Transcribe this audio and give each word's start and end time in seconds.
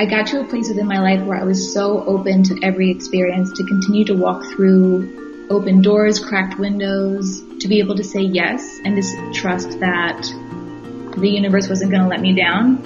I 0.00 0.06
got 0.06 0.28
to 0.28 0.40
a 0.40 0.44
place 0.44 0.68
within 0.68 0.86
my 0.86 1.00
life 1.00 1.26
where 1.26 1.36
I 1.36 1.42
was 1.42 1.74
so 1.74 2.04
open 2.04 2.44
to 2.44 2.60
every 2.62 2.88
experience 2.88 3.50
to 3.54 3.64
continue 3.64 4.04
to 4.04 4.14
walk 4.14 4.44
through 4.44 5.48
open 5.50 5.82
doors, 5.82 6.20
cracked 6.20 6.56
windows, 6.56 7.42
to 7.58 7.66
be 7.66 7.80
able 7.80 7.96
to 7.96 8.04
say 8.04 8.20
yes 8.20 8.78
and 8.84 8.94
just 8.94 9.16
trust 9.34 9.80
that 9.80 10.22
the 11.16 11.28
universe 11.28 11.68
wasn't 11.68 11.90
going 11.90 12.04
to 12.04 12.08
let 12.08 12.20
me 12.20 12.32
down. 12.32 12.76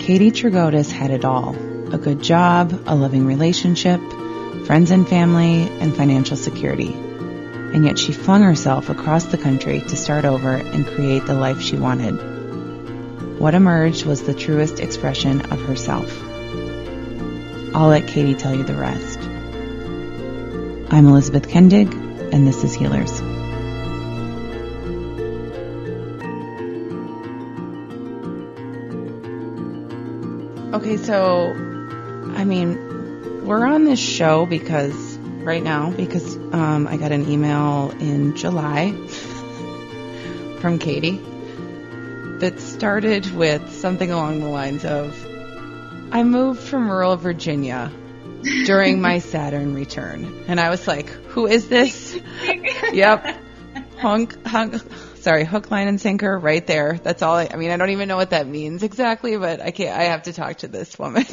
Katie 0.00 0.32
Chirgotis 0.32 0.90
had 0.90 1.12
it 1.12 1.24
all 1.24 1.54
a 1.94 1.98
good 1.98 2.20
job, 2.20 2.82
a 2.86 2.96
loving 2.96 3.26
relationship, 3.26 4.00
friends 4.66 4.90
and 4.90 5.08
family, 5.08 5.68
and 5.78 5.94
financial 5.94 6.36
security. 6.36 6.92
And 6.92 7.84
yet 7.84 7.96
she 7.96 8.12
flung 8.12 8.42
herself 8.42 8.88
across 8.88 9.26
the 9.26 9.38
country 9.38 9.82
to 9.82 9.96
start 9.96 10.24
over 10.24 10.56
and 10.56 10.84
create 10.84 11.26
the 11.26 11.34
life 11.34 11.60
she 11.60 11.76
wanted. 11.76 12.35
What 13.38 13.54
emerged 13.54 14.06
was 14.06 14.22
the 14.22 14.32
truest 14.32 14.80
expression 14.80 15.42
of 15.52 15.60
herself. 15.60 16.10
I'll 17.74 17.88
let 17.88 18.08
Katie 18.08 18.34
tell 18.34 18.54
you 18.54 18.64
the 18.64 18.74
rest. 18.74 19.18
I'm 20.90 21.06
Elizabeth 21.06 21.46
Kendig, 21.46 21.92
and 22.32 22.48
this 22.48 22.64
is 22.64 22.74
Healers. 22.74 23.20
Okay, 30.72 30.96
so, 30.96 31.52
I 32.36 32.44
mean, 32.44 33.44
we're 33.44 33.66
on 33.66 33.84
this 33.84 34.00
show 34.00 34.46
because, 34.46 35.18
right 35.42 35.62
now, 35.62 35.90
because 35.90 36.38
um, 36.54 36.88
I 36.88 36.96
got 36.96 37.12
an 37.12 37.30
email 37.30 37.90
in 38.00 38.34
July 38.34 38.92
from 40.60 40.78
Katie 40.78 41.20
started 42.76 43.34
with 43.34 43.72
something 43.72 44.10
along 44.10 44.40
the 44.40 44.48
lines 44.48 44.84
of 44.84 45.16
I 46.12 46.22
moved 46.24 46.60
from 46.60 46.90
rural 46.90 47.16
Virginia 47.16 47.90
during 48.66 49.00
my 49.00 49.18
Saturn 49.32 49.74
return. 49.74 50.44
And 50.46 50.60
I 50.60 50.68
was 50.68 50.86
like, 50.86 51.08
who 51.08 51.46
is 51.46 51.68
this? 51.68 52.20
yep. 52.92 53.38
Hunk, 53.96 54.46
hunk, 54.46 54.74
sorry, 55.14 55.46
hook, 55.46 55.70
line, 55.70 55.88
and 55.88 55.98
sinker 55.98 56.38
right 56.38 56.66
there. 56.66 57.00
That's 57.02 57.22
all 57.22 57.36
I, 57.36 57.48
I 57.50 57.56
mean, 57.56 57.70
I 57.70 57.78
don't 57.78 57.88
even 57.88 58.08
know 58.08 58.16
what 58.16 58.30
that 58.30 58.46
means 58.46 58.82
exactly, 58.82 59.38
but 59.38 59.62
I 59.62 59.70
can't, 59.70 59.98
I 59.98 60.04
have 60.04 60.24
to 60.24 60.34
talk 60.34 60.58
to 60.58 60.68
this 60.68 60.98
woman. 60.98 61.24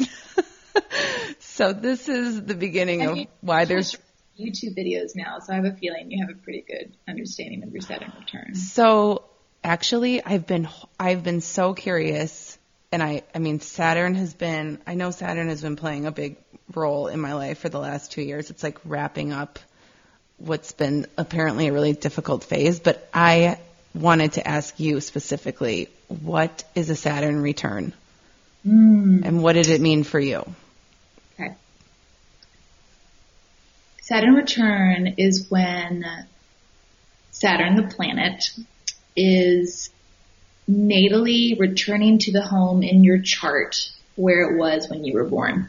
so 1.40 1.74
this 1.74 2.08
is 2.08 2.42
the 2.42 2.54
beginning 2.54 3.04
of 3.04 3.18
why 3.42 3.66
there's 3.66 3.98
YouTube 4.40 4.78
videos 4.78 5.10
now, 5.14 5.40
so 5.40 5.52
I 5.52 5.56
have 5.56 5.66
a 5.66 5.74
feeling 5.74 6.10
you 6.10 6.24
have 6.26 6.34
a 6.34 6.38
pretty 6.40 6.64
good 6.66 6.96
understanding 7.06 7.62
of 7.64 7.70
your 7.70 7.82
Saturn 7.82 8.14
return. 8.18 8.54
So 8.54 9.24
actually 9.64 10.22
I've 10.22 10.46
been 10.46 10.68
I've 11.00 11.24
been 11.24 11.40
so 11.40 11.74
curious 11.74 12.56
and 12.92 13.02
I 13.02 13.22
I 13.34 13.38
mean 13.38 13.60
Saturn 13.60 14.14
has 14.14 14.34
been 14.34 14.78
I 14.86 14.94
know 14.94 15.10
Saturn 15.10 15.48
has 15.48 15.62
been 15.62 15.76
playing 15.76 16.06
a 16.06 16.12
big 16.12 16.36
role 16.74 17.08
in 17.08 17.18
my 17.18 17.34
life 17.34 17.58
for 17.58 17.68
the 17.68 17.80
last 17.80 18.12
2 18.12 18.22
years. 18.22 18.50
It's 18.50 18.62
like 18.62 18.78
wrapping 18.84 19.32
up 19.32 19.58
what's 20.36 20.72
been 20.72 21.06
apparently 21.16 21.68
a 21.68 21.72
really 21.72 21.92
difficult 21.92 22.44
phase, 22.44 22.80
but 22.80 23.08
I 23.12 23.58
wanted 23.94 24.32
to 24.32 24.46
ask 24.46 24.78
you 24.78 25.00
specifically 25.00 25.88
what 26.08 26.64
is 26.74 26.90
a 26.90 26.96
Saturn 26.96 27.40
return? 27.40 27.92
Mm. 28.66 29.24
And 29.24 29.42
what 29.42 29.54
did 29.54 29.68
it 29.68 29.80
mean 29.80 30.04
for 30.04 30.18
you? 30.18 30.44
Okay. 31.34 31.54
Saturn 34.02 34.34
return 34.34 35.14
is 35.18 35.48
when 35.48 36.04
Saturn, 37.30 37.76
the 37.76 37.82
planet, 37.84 38.50
is 39.16 39.90
natally 40.68 41.58
returning 41.58 42.18
to 42.18 42.32
the 42.32 42.42
home 42.42 42.82
in 42.82 43.04
your 43.04 43.20
chart 43.20 43.90
where 44.16 44.50
it 44.50 44.58
was 44.58 44.88
when 44.88 45.04
you 45.04 45.14
were 45.14 45.24
born. 45.24 45.68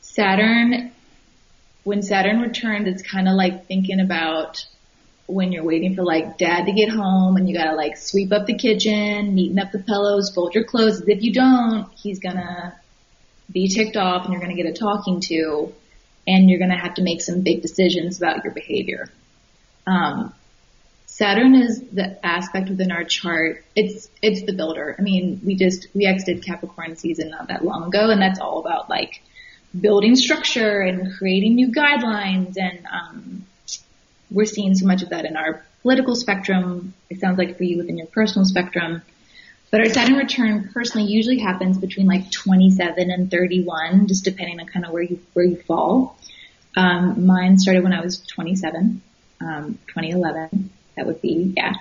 Saturn, 0.00 0.92
when 1.84 2.02
Saturn 2.02 2.40
returns, 2.40 2.88
it's 2.88 3.02
kind 3.02 3.28
of 3.28 3.34
like 3.34 3.66
thinking 3.66 4.00
about 4.00 4.64
when 5.26 5.52
you're 5.52 5.64
waiting 5.64 5.94
for 5.94 6.04
like 6.04 6.36
dad 6.36 6.66
to 6.66 6.72
get 6.72 6.90
home 6.90 7.36
and 7.36 7.48
you 7.48 7.56
gotta 7.56 7.74
like 7.74 7.96
sweep 7.96 8.32
up 8.32 8.46
the 8.46 8.56
kitchen, 8.56 9.34
neaten 9.34 9.58
up 9.58 9.72
the 9.72 9.78
pillows, 9.78 10.30
fold 10.34 10.54
your 10.54 10.64
clothes. 10.64 11.02
If 11.06 11.22
you 11.22 11.32
don't, 11.32 11.90
he's 11.94 12.20
gonna 12.20 12.78
be 13.50 13.68
ticked 13.68 13.96
off 13.96 14.24
and 14.24 14.32
you're 14.32 14.42
gonna 14.42 14.54
get 14.54 14.66
a 14.66 14.72
talking 14.72 15.20
to 15.20 15.72
and 16.26 16.48
you're 16.48 16.58
gonna 16.58 16.78
have 16.78 16.94
to 16.94 17.02
make 17.02 17.22
some 17.22 17.40
big 17.40 17.62
decisions 17.62 18.18
about 18.18 18.44
your 18.44 18.52
behavior. 18.52 19.10
Um, 19.86 20.34
Saturn 21.14 21.54
is 21.54 21.80
the 21.92 22.18
aspect 22.26 22.68
within 22.68 22.90
our 22.90 23.04
chart. 23.04 23.64
It's, 23.76 24.10
it's 24.20 24.42
the 24.42 24.52
builder. 24.52 24.96
I 24.98 25.02
mean, 25.02 25.40
we 25.44 25.54
just, 25.54 25.86
we 25.94 26.06
exited 26.06 26.44
Capricorn 26.44 26.96
season 26.96 27.30
not 27.30 27.46
that 27.46 27.64
long 27.64 27.84
ago 27.84 28.10
and 28.10 28.20
that's 28.20 28.40
all 28.40 28.58
about 28.58 28.90
like 28.90 29.22
building 29.80 30.16
structure 30.16 30.80
and 30.80 31.16
creating 31.16 31.54
new 31.54 31.68
guidelines 31.68 32.56
and, 32.58 32.84
um, 32.92 33.46
we're 34.28 34.44
seeing 34.44 34.74
so 34.74 34.88
much 34.88 35.02
of 35.02 35.10
that 35.10 35.24
in 35.24 35.36
our 35.36 35.64
political 35.82 36.16
spectrum. 36.16 36.94
It 37.08 37.20
sounds 37.20 37.38
like 37.38 37.56
for 37.56 37.62
you 37.62 37.76
within 37.76 37.96
your 37.96 38.08
personal 38.08 38.44
spectrum. 38.44 39.00
But 39.70 39.82
our 39.82 39.90
Saturn 39.90 40.16
return 40.16 40.70
personally 40.74 41.06
usually 41.06 41.38
happens 41.38 41.78
between 41.78 42.08
like 42.08 42.32
27 42.32 43.12
and 43.12 43.30
31, 43.30 44.08
just 44.08 44.24
depending 44.24 44.58
on 44.58 44.66
kind 44.66 44.84
of 44.84 44.90
where 44.90 45.02
you, 45.02 45.20
where 45.34 45.44
you 45.44 45.62
fall. 45.62 46.18
Um, 46.76 47.24
mine 47.24 47.56
started 47.58 47.84
when 47.84 47.92
I 47.92 48.00
was 48.00 48.18
27, 48.18 49.00
um, 49.40 49.78
2011 49.86 50.70
that 50.96 51.06
would 51.06 51.20
be, 51.20 51.54
yeah. 51.56 51.72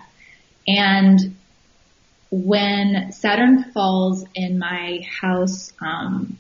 And 0.67 1.35
when 2.31 3.11
Saturn 3.11 3.71
falls 3.71 4.25
in 4.33 4.57
my 4.57 5.05
house, 5.21 5.71
um, 5.81 6.39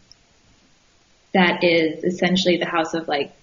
that 1.33 1.63
is 1.63 2.03
essentially 2.03 2.57
the 2.57 2.65
house 2.65 2.93
of 2.93 3.07
like 3.07 3.33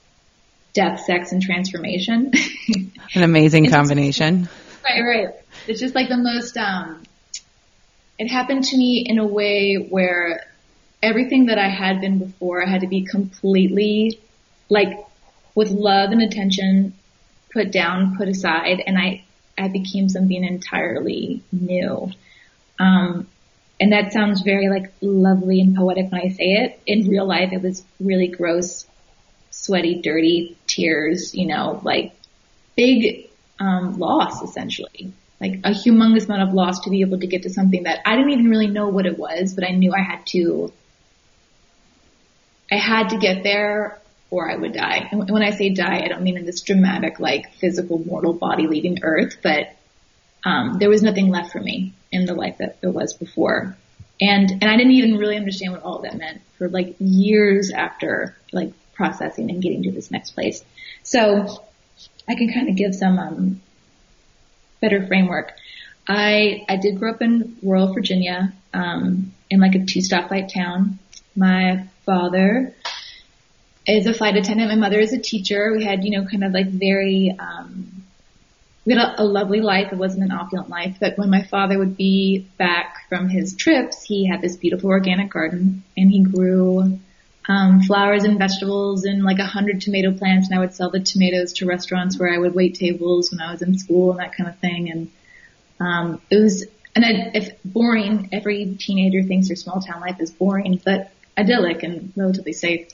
death, 0.73 1.01
sex, 1.01 1.33
and 1.33 1.43
transformation. 1.43 2.33
An 3.15 3.23
amazing 3.23 3.71
combination. 3.71 4.49
Right, 4.85 5.01
right. 5.03 5.29
It's 5.67 5.81
just 5.81 5.95
like 5.95 6.09
the 6.09 6.17
most, 6.17 6.57
um, 6.57 7.03
it 8.19 8.29
happened 8.29 8.65
to 8.65 8.77
me 8.77 9.05
in 9.07 9.19
a 9.19 9.27
way 9.27 9.77
where 9.77 10.47
everything 11.03 11.47
that 11.47 11.59
I 11.59 11.69
had 11.69 12.01
been 12.01 12.19
before 12.19 12.65
I 12.65 12.69
had 12.69 12.83
to 12.83 12.87
be 12.87 13.03
completely 13.03 14.21
like 14.69 14.99
with 15.55 15.71
love 15.71 16.11
and 16.11 16.23
attention 16.23 16.95
put 17.53 17.73
down, 17.73 18.17
put 18.17 18.29
aside, 18.29 18.83
and 18.87 18.99
I, 18.99 19.25
I 19.59 19.69
became 19.69 20.09
something 20.09 20.43
entirely 20.43 21.43
new. 21.53 22.11
Um, 22.79 23.27
and 23.81 23.93
that 23.93 24.13
sounds 24.13 24.43
very 24.43 24.69
like 24.69 24.93
lovely 25.01 25.61
and 25.61 25.75
poetic 25.75 26.11
when 26.13 26.21
I 26.21 26.29
say 26.29 26.53
it. 26.53 26.81
In 26.87 27.09
real 27.09 27.27
life, 27.27 27.53
it 27.53 27.63
was 27.63 27.83
really 27.99 28.29
gross, 28.29 28.87
sweaty, 29.51 30.01
dirty 30.03 30.57
tears, 30.67 31.35
you 31.35 31.47
know, 31.47 31.81
like 31.83 32.13
big, 32.77 33.31
um, 33.59 33.99
loss 33.99 34.43
essentially. 34.43 35.13
Like 35.41 35.61
a 35.65 35.71
humongous 35.71 36.27
amount 36.27 36.43
of 36.43 36.55
loss 36.55 36.81
to 36.81 36.91
be 36.91 37.01
able 37.01 37.19
to 37.21 37.27
get 37.27 37.45
to 37.45 37.51
something 37.51 37.85
that 37.85 38.01
I 38.05 38.17
didn't 38.17 38.33
even 38.33 38.51
really 38.51 38.67
know 38.67 38.89
what 38.89 39.07
it 39.07 39.19
was, 39.19 39.55
but 39.55 39.65
I 39.65 39.71
knew 39.71 39.95
I 39.95 40.03
had 40.03 40.27
to, 40.29 40.71
I 42.71 42.77
had 42.77 43.09
to 43.11 43.19
get 43.19 43.43
there 43.43 43.99
or 44.31 44.51
I 44.51 44.57
would 44.57 44.73
die. 44.73 45.09
And 45.11 45.29
when 45.29 45.43
I 45.43 45.51
say 45.51 45.71
die, 45.71 46.03
I 46.05 46.09
don't 46.09 46.23
mean 46.23 46.37
in 46.37 46.47
this 46.47 46.61
dramatic, 46.61 47.19
like 47.19 47.53
physical 47.55 47.99
mortal 47.99 48.33
body 48.33 48.67
leaving 48.67 49.03
earth, 49.03 49.39
but, 49.43 49.77
um, 50.45 50.79
there 50.79 50.89
was 50.89 51.03
nothing 51.03 51.29
left 51.29 51.53
for 51.53 51.61
me 51.61 51.93
in 52.13 52.25
the 52.25 52.35
life 52.35 52.59
that 52.59 52.81
there 52.81 52.91
was 52.91 53.13
before. 53.13 53.77
And, 54.21 54.51
and 54.51 54.65
I 54.65 54.77
didn't 54.77 54.93
even 54.93 55.17
really 55.17 55.37
understand 55.37 55.73
what 55.73 55.83
all 55.83 55.97
of 55.97 56.03
that 56.03 56.17
meant 56.17 56.43
for 56.59 56.69
like 56.69 56.95
years 56.99 57.71
after 57.71 58.37
like 58.53 58.73
processing 58.95 59.51
and 59.51 59.61
getting 59.61 59.83
to 59.83 59.91
this 59.91 60.11
next 60.11 60.33
place. 60.33 60.63
So 61.03 61.63
I 62.29 62.35
can 62.35 62.53
kind 62.53 62.69
of 62.69 62.77
give 62.77 62.95
some, 62.95 63.19
um, 63.19 63.61
better 64.81 65.07
framework. 65.07 65.53
I, 66.09 66.65
I 66.69 66.77
did 66.77 66.99
grow 66.99 67.11
up 67.13 67.23
in 67.23 67.57
rural 67.63 67.93
Virginia, 67.93 68.53
um, 68.73 69.33
in 69.51 69.61
like 69.61 69.75
a 69.75 69.85
two 69.85 70.01
stoplight 70.01 70.53
town. 70.53 70.99
My 71.37 71.87
father 72.07 72.75
is 73.97 74.07
a 74.07 74.15
flight 74.15 74.37
attendant. 74.37 74.71
My 74.71 74.77
mother 74.77 75.01
is 75.01 75.13
a 75.13 75.19
teacher. 75.19 75.73
We 75.73 75.85
had, 75.85 76.05
you 76.05 76.11
know, 76.11 76.27
kind 76.27 76.45
of 76.45 76.53
like 76.53 76.69
very, 76.69 77.35
um, 77.39 78.05
we 78.85 78.95
had 78.95 79.03
a, 79.03 79.23
a 79.23 79.25
lovely 79.25 79.61
life. 79.61 79.93
It 79.93 79.99
wasn't 79.99 80.25
an 80.25 80.33
opulent 80.33 80.69
life, 80.69 80.97
but 81.01 81.17
when 81.17 81.31
my 81.31 81.43
father 81.43 81.79
would 81.79 81.97
be 81.97 82.47
back 82.59 83.09
from 83.09 83.29
his 83.29 83.55
trips, 83.55 84.03
he 84.03 84.27
had 84.27 84.41
this 84.41 84.57
beautiful 84.57 84.91
organic 84.91 85.31
garden 85.31 85.83
and 85.97 86.11
he 86.11 86.23
grew 86.23 86.99
um, 87.49 87.81
flowers 87.83 88.25
and 88.25 88.39
vegetables 88.39 89.05
and 89.05 89.25
like 89.25 89.39
a 89.39 89.45
hundred 89.45 89.81
tomato 89.81 90.13
plants 90.13 90.49
and 90.49 90.57
I 90.57 90.61
would 90.61 90.75
sell 90.75 90.91
the 90.91 91.01
tomatoes 91.01 91.55
to 91.55 91.67
restaurants 91.67 92.19
where 92.19 92.33
I 92.33 92.39
would 92.39 92.55
wait 92.55 92.75
tables 92.75 93.31
when 93.31 93.41
I 93.41 93.53
was 93.53 93.63
in 93.63 93.77
school 93.79 94.11
and 94.11 94.21
that 94.21 94.37
kind 94.37 94.49
of 94.49 94.59
thing. 94.59 94.91
And, 94.91 95.11
um, 95.81 96.21
it 96.31 96.37
was, 96.37 96.67
and 96.95 97.05
I, 97.05 97.31
if 97.35 97.51
boring, 97.65 98.29
every 98.33 98.77
teenager 98.79 99.27
thinks 99.27 99.49
their 99.49 99.57
small 99.57 99.81
town 99.81 100.01
life 100.01 100.21
is 100.21 100.31
boring, 100.31 100.81
but 100.85 101.11
idyllic 101.37 101.83
and 101.83 102.13
relatively 102.17 102.53
safe. 102.53 102.89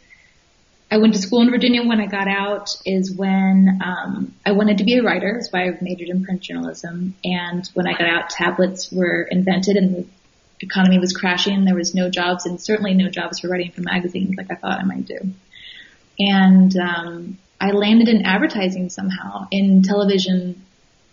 I 0.91 0.99
went 0.99 1.15
to 1.15 1.21
school 1.21 1.43
in 1.43 1.51
Virginia 1.51 1.83
when 1.83 2.01
I 2.01 2.07
got 2.07 2.29
out 2.29 2.77
is 2.85 3.13
when 3.13 3.81
um, 3.85 4.35
I 4.45 4.53
wanted 4.53 4.79
to 4.79 4.85
be 4.85 4.99
a 4.99 5.03
writer. 5.03 5.33
That's 5.35 5.53
why 5.53 5.67
I 5.67 5.79
majored 5.81 6.09
in 6.09 6.25
print 6.25 6.43
journalism. 6.43 7.17
And 7.25 7.69
when 7.75 7.89
I 7.89 7.93
got 7.93 8.09
out, 8.09 8.31
tablets 8.31 8.93
were 8.93 9.23
invented 9.23 9.77
and 9.77 9.97
the 9.97 10.07
economy 10.61 11.01
was 11.01 11.13
crashing. 11.13 11.65
There 11.65 11.75
was 11.75 11.95
no 11.95 12.09
jobs 12.09 12.47
and 12.47 12.61
certainly 12.61 12.95
no 12.95 13.09
jobs 13.09 13.41
for 13.41 13.49
writing 13.49 13.73
for 13.73 13.81
magazines 13.81 14.37
like 14.37 14.51
I 14.51 14.55
thought 14.55 14.79
I 14.79 14.85
might 14.85 15.07
do. 15.07 15.19
And 16.21 16.77
um, 16.77 17.39
I 17.61 17.73
landed 17.73 18.09
in 18.09 18.25
advertising 18.25 18.89
somehow 18.89 19.49
in 19.51 19.83
television 19.83 20.63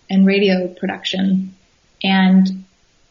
and 0.08 0.28
radio 0.28 0.68
production. 0.68 1.56
And 2.04 2.63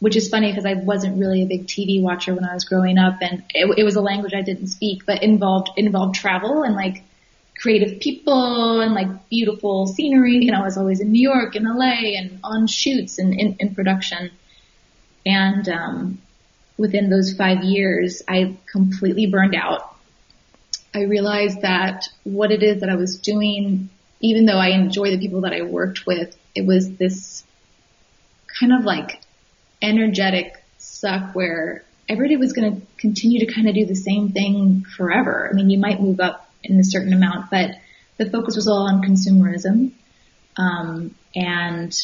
which 0.03 0.17
is 0.17 0.27
funny 0.27 0.51
because 0.51 0.65
I 0.65 0.73
wasn't 0.73 1.17
really 1.17 1.43
a 1.43 1.45
big 1.45 1.65
TV 1.65 2.01
watcher 2.01 2.35
when 2.35 2.43
I 2.43 2.53
was 2.53 2.65
growing 2.65 2.97
up, 2.97 3.19
and 3.21 3.41
it, 3.51 3.73
it 3.77 3.83
was 3.85 3.95
a 3.95 4.01
language 4.01 4.33
I 4.33 4.41
didn't 4.41 4.67
speak, 4.67 5.05
but 5.05 5.23
involved 5.23 5.69
involved 5.77 6.15
travel 6.15 6.63
and 6.63 6.75
like 6.75 7.03
creative 7.57 8.01
people 8.01 8.81
and 8.81 8.93
like 8.93 9.29
beautiful 9.29 9.87
scenery. 9.87 10.45
And 10.47 10.57
I 10.57 10.61
was 10.61 10.77
always 10.77 10.99
in 10.99 11.13
New 11.13 11.21
York 11.21 11.55
and 11.55 11.65
LA 11.65 12.17
and 12.17 12.41
on 12.43 12.67
shoots 12.67 13.17
and 13.17 13.33
in, 13.33 13.55
in 13.61 13.75
production. 13.75 14.31
And 15.25 15.69
um, 15.69 16.21
within 16.77 17.09
those 17.09 17.33
five 17.33 17.63
years, 17.63 18.23
I 18.27 18.57
completely 18.69 19.27
burned 19.27 19.55
out. 19.55 19.95
I 20.93 21.03
realized 21.03 21.61
that 21.61 22.09
what 22.25 22.51
it 22.51 22.61
is 22.61 22.81
that 22.81 22.89
I 22.89 22.95
was 22.95 23.17
doing, 23.19 23.87
even 24.19 24.47
though 24.47 24.59
I 24.59 24.71
enjoy 24.71 25.11
the 25.11 25.17
people 25.17 25.41
that 25.41 25.53
I 25.53 25.61
worked 25.61 26.05
with, 26.05 26.35
it 26.53 26.65
was 26.65 26.97
this 26.97 27.45
kind 28.59 28.73
of 28.73 28.83
like 28.83 29.21
energetic 29.83 30.63
suck 30.77 31.35
where 31.35 31.83
everybody 32.09 32.37
was 32.37 32.53
going 32.53 32.75
to 32.75 32.87
continue 32.97 33.45
to 33.45 33.53
kind 33.53 33.67
of 33.67 33.75
do 33.75 33.85
the 33.85 33.95
same 33.95 34.31
thing 34.31 34.85
forever. 34.97 35.49
I 35.51 35.55
mean, 35.55 35.69
you 35.69 35.77
might 35.77 36.01
move 36.01 36.19
up 36.19 36.49
in 36.63 36.79
a 36.79 36.83
certain 36.83 37.13
amount, 37.13 37.51
but 37.51 37.75
the 38.17 38.29
focus 38.29 38.55
was 38.55 38.67
all 38.67 38.87
on 38.87 39.01
consumerism 39.01 39.91
um, 40.57 41.13
and 41.35 41.95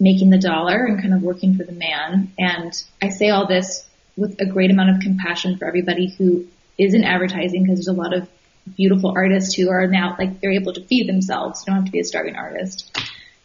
making 0.00 0.30
the 0.30 0.38
dollar 0.38 0.84
and 0.84 1.00
kind 1.00 1.14
of 1.14 1.22
working 1.22 1.56
for 1.56 1.64
the 1.64 1.72
man. 1.72 2.32
And 2.38 2.72
I 3.02 3.08
say 3.08 3.30
all 3.30 3.46
this 3.46 3.86
with 4.16 4.40
a 4.40 4.46
great 4.46 4.70
amount 4.70 4.90
of 4.90 5.00
compassion 5.00 5.58
for 5.58 5.66
everybody 5.66 6.08
who 6.08 6.46
is 6.76 6.94
in 6.94 7.04
advertising 7.04 7.64
because 7.64 7.78
there's 7.78 7.96
a 7.96 8.00
lot 8.00 8.14
of 8.14 8.28
beautiful 8.76 9.12
artists 9.16 9.54
who 9.54 9.70
are 9.70 9.86
now 9.86 10.14
like 10.18 10.40
they're 10.40 10.52
able 10.52 10.72
to 10.74 10.84
feed 10.84 11.08
themselves. 11.08 11.64
You 11.66 11.72
don't 11.72 11.82
have 11.82 11.86
to 11.86 11.92
be 11.92 12.00
a 12.00 12.04
starving 12.04 12.36
artist. 12.36 12.96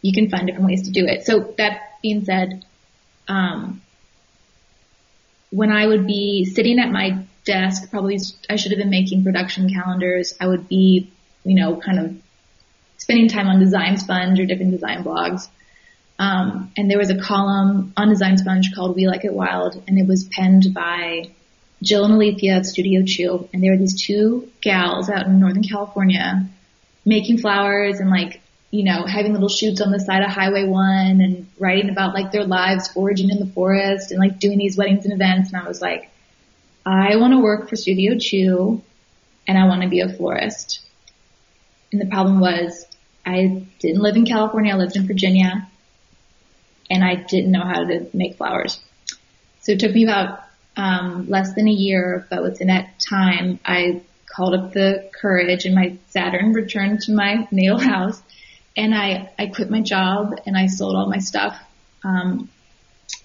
You 0.02 0.14
can 0.14 0.30
find 0.30 0.48
different 0.48 0.68
ways 0.68 0.84
to 0.84 0.92
do 0.92 1.06
it. 1.06 1.26
So 1.26 1.54
that 1.58 2.00
being 2.02 2.26
said, 2.26 2.66
um, 3.28 3.82
when 5.50 5.72
I 5.72 5.86
would 5.86 6.08
be 6.08 6.46
sitting 6.46 6.80
at 6.80 6.92
my 6.92 7.26
desk, 7.46 7.92
probably 7.92 8.20
I 8.50 8.56
should 8.56 8.72
have 8.72 8.80
been 8.80 8.90
making 8.90 9.24
production 9.24 9.70
calendars. 9.70 10.36
I 10.40 10.48
would 10.48 10.68
be, 10.68 11.12
you 11.44 11.56
know, 11.56 11.76
kind 11.78 12.00
of 12.00 12.16
spending 12.98 13.28
time 13.28 13.48
on 13.48 13.60
Design 13.60 13.98
Sponge 13.98 14.40
or 14.40 14.46
different 14.46 14.72
design 14.72 15.04
blogs. 15.04 15.48
Um, 16.20 16.72
and 16.78 16.90
there 16.90 16.98
was 16.98 17.10
a 17.10 17.20
column 17.20 17.94
on 17.98 18.10
Design 18.10 18.38
Sponge 18.38 18.72
called 18.74 18.96
We 18.96 19.08
Like 19.08 19.26
It 19.26 19.34
Wild, 19.34 19.82
and 19.88 20.00
it 20.00 20.08
was 20.08 20.24
penned 20.32 20.74
by 20.74 21.32
Jill 21.82 22.06
and 22.06 22.14
Alethea 22.14 22.56
at 22.58 22.66
Studio 22.66 23.04
Choo, 23.06 23.50
and 23.54 23.62
there 23.62 23.72
were 23.72 23.78
these 23.78 24.02
two 24.02 24.50
gals 24.62 25.10
out 25.10 25.26
in 25.26 25.40
Northern 25.40 25.64
California 25.64 26.48
making 27.06 27.38
flowers 27.40 28.00
and 28.00 28.10
like 28.10 28.40
you 28.74 28.84
know, 28.84 29.06
having 29.06 29.34
little 29.34 29.50
shoots 29.50 29.82
on 29.82 29.92
the 29.92 30.00
side 30.00 30.24
of 30.24 30.32
Highway 30.32 30.64
1 30.64 31.22
and 31.22 31.48
writing 31.60 31.92
about 31.92 32.16
like 32.16 32.32
their 32.32 32.44
lives 32.44 32.88
foraging 32.88 33.30
in 33.30 33.38
the 33.38 33.46
forest 33.46 34.10
and 34.10 34.20
like 34.20 34.40
doing 34.40 34.58
these 34.58 34.76
weddings 34.76 35.06
and 35.06 35.14
events. 35.14 35.54
And 35.54 35.62
I 35.62 35.68
was 35.68 35.80
like, 35.80 36.10
I 36.84 37.18
want 37.18 37.34
to 37.34 37.40
work 37.40 37.70
for 37.70 37.76
Studio 37.76 38.18
Choo 38.18 38.82
and 39.48 39.60
I 39.60 39.68
want 39.68 39.84
to 39.84 39.90
be 39.90 40.00
a 40.00 40.10
florist. 40.10 40.80
And 41.92 42.02
the 42.02 42.08
problem 42.08 42.40
was 42.40 42.88
I 43.24 43.68
didn't 43.78 44.02
live 44.02 44.16
in 44.16 44.26
California. 44.26 44.74
I 44.74 44.78
lived 44.78 44.96
in 44.96 45.06
Virginia 45.06 45.70
and 46.90 47.04
I 47.04 47.14
didn't 47.14 47.52
know 47.52 47.64
how 47.64 47.84
to 47.84 48.08
make 48.12 48.38
flowers. 48.38 48.80
So 49.62 49.74
it 49.74 49.82
took 49.82 49.94
me 49.94 50.04
about 50.04 50.46
um, 50.76 51.30
less 51.30 51.54
than 51.54 51.68
a 51.68 51.72
year, 51.72 52.26
but 52.28 52.42
within 52.42 52.70
that 52.70 53.00
time, 53.00 53.60
I 53.64 54.02
called 54.26 54.56
up 54.56 54.74
the 54.74 55.12
courage 55.14 55.66
and 55.66 55.76
my 55.76 55.96
Saturn 56.10 56.54
returned 56.54 57.02
to 57.02 57.14
my 57.14 57.48
natal 57.52 57.78
house 57.78 58.20
and 58.76 58.94
I, 58.96 59.30
I 59.38 59.48
quit 59.48 59.70
my 59.70 59.82
job 59.82 60.34
and 60.46 60.58
I 60.58 60.68
sold 60.68 60.96
all 60.96 61.08
my 61.08 61.20
stuff. 61.20 61.58
Um, 62.04 62.50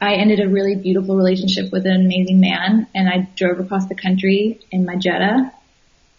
I 0.01 0.15
ended 0.15 0.41
a 0.41 0.49
really 0.49 0.77
beautiful 0.77 1.17
relationship 1.17 1.73
with 1.73 1.87
an 1.87 2.05
amazing 2.05 2.41
man 2.41 2.87
and 2.95 3.09
I 3.09 3.29
drove 3.35 3.59
across 3.59 3.87
the 3.87 3.95
country 3.95 4.61
in 4.71 4.85
my 4.85 4.97
Jetta 4.97 5.53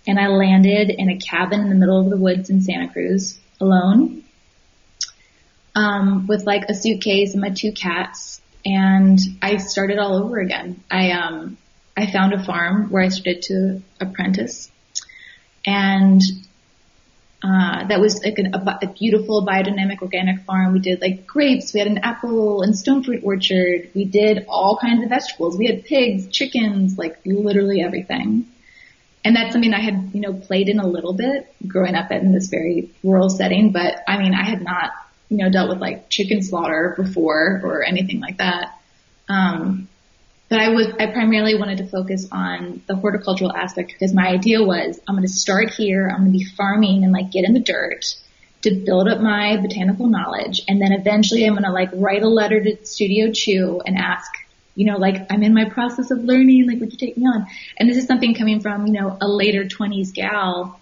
and 0.08 0.20
I 0.20 0.28
landed 0.28 0.90
in 0.90 1.10
a 1.10 1.18
cabin 1.18 1.62
in 1.62 1.70
the 1.70 1.76
middle 1.76 2.00
of 2.00 2.10
the 2.10 2.18
woods 2.18 2.50
in 2.50 2.62
Santa 2.62 2.92
Cruz 2.92 3.40
alone. 3.60 4.24
Um, 5.76 6.26
with 6.28 6.46
like 6.46 6.64
a 6.68 6.74
suitcase 6.74 7.34
and 7.34 7.42
my 7.42 7.52
two 7.52 7.72
cats 7.72 8.42
and 8.66 9.18
I 9.42 9.58
started 9.58 10.00
all 10.00 10.16
over 10.16 10.40
again. 10.40 10.84
I, 10.90 11.12
um, 11.12 11.58
I 11.96 12.12
found 12.12 12.34
a 12.34 12.44
farm 12.44 12.90
where 12.90 13.04
I 13.04 13.10
started 13.10 13.44
to 13.44 13.82
apprentice 14.02 14.72
and 15.66 16.22
uh, 17.42 17.88
that 17.88 18.02
was 18.02 18.22
like 18.24 18.38
an, 18.38 18.54
a, 18.54 18.80
a, 18.84 18.88
beautiful 18.88 19.46
biodynamic 19.46 20.02
organic 20.02 20.42
farm. 20.42 20.74
We 20.74 20.80
did 20.80 21.00
like 21.00 21.26
grapes. 21.26 21.74
We 21.74 21.80
had 21.80 21.88
an 21.88 22.00
apple 22.00 22.64
and 22.64 22.78
stone 22.78 23.02
fruit 23.02 23.22
orchard. 23.24 23.90
We 23.96 24.04
did 24.04 24.46
all 24.50 24.78
kinds 24.78 25.04
of 25.04 25.10
vegetables. 25.10 25.58
We 25.58 25.68
had 25.68 25.86
pigs, 25.86 26.28
chickens, 26.28 26.98
like 26.98 27.18
literally 27.26 27.82
everything. 27.82 28.46
And 29.24 29.38
that's 29.38 29.54
something 29.54 29.74
I 29.74 29.80
had, 29.80 30.12
you 30.14 30.20
know, 30.20 30.34
played 30.34 30.68
in 30.68 30.80
a 30.80 30.88
little 30.88 31.14
bit 31.14 31.54
growing 31.66 31.96
up 31.96 32.12
in 32.12 32.34
this 32.34 32.48
very 32.48 32.92
rural 33.04 33.30
setting. 33.30 33.72
But 33.72 34.04
I 34.06 34.18
mean, 34.18 34.34
I 34.34 34.44
had 34.44 34.62
not, 34.62 34.92
you 35.30 35.38
know, 35.38 35.50
dealt 35.50 35.70
with 35.70 35.80
like 35.80 36.10
chicken 36.10 36.42
slaughter 36.42 36.94
before 36.98 37.62
or 37.64 37.84
anything 37.84 38.20
like 38.20 38.38
that. 38.40 38.80
Um, 39.30 39.88
but 40.50 40.60
I 40.60 40.70
was, 40.70 40.88
I 41.00 41.06
primarily 41.08 41.56
wanted 41.56 41.78
to 41.78 41.88
focus 41.88 42.28
on 42.32 42.82
the 42.88 42.96
horticultural 42.96 43.52
aspect 43.56 43.90
because 43.92 44.14
my 44.14 44.28
idea 44.28 44.64
was 44.64 45.00
I'm 45.08 45.16
going 45.16 45.28
to 45.28 45.32
start 45.34 45.70
here. 45.70 46.10
I'm 46.10 46.22
going 46.22 46.32
to 46.34 46.38
be 46.40 46.44
farming 46.44 47.04
and 47.04 47.14
like 47.14 47.32
get 47.32 47.46
in 47.46 47.54
the 47.54 47.60
dirt 47.60 48.16
to 48.64 48.72
build 48.72 49.08
up 49.08 49.22
my 49.22 49.58
botanical 49.58 50.08
knowledge. 50.08 50.64
And 50.68 50.82
then 50.82 50.92
eventually 50.92 51.46
I'm 51.46 51.54
going 51.54 51.64
to 51.64 51.72
like 51.72 51.90
write 51.94 52.24
a 52.24 52.28
letter 52.28 52.62
to 52.62 52.86
Studio 52.86 53.32
Choo 53.32 53.82
and 53.86 53.98
ask, 53.98 54.30
you 54.76 54.86
know, 54.86 54.98
like 54.98 55.32
I'm 55.32 55.44
in 55.44 55.54
my 55.54 55.70
process 55.70 56.10
of 56.12 56.24
learning, 56.24 56.68
like 56.68 56.80
would 56.80 56.92
you 56.92 56.98
take 56.98 57.18
me 57.18 57.26
on? 57.26 57.46
And 57.78 57.90
this 57.90 57.98
is 57.98 58.06
something 58.06 58.34
coming 58.34 58.60
from, 58.60 58.88
you 58.88 58.94
know, 58.94 59.18
a 59.22 59.28
later 59.28 59.68
twenties 59.68 60.12
gal 60.12 60.80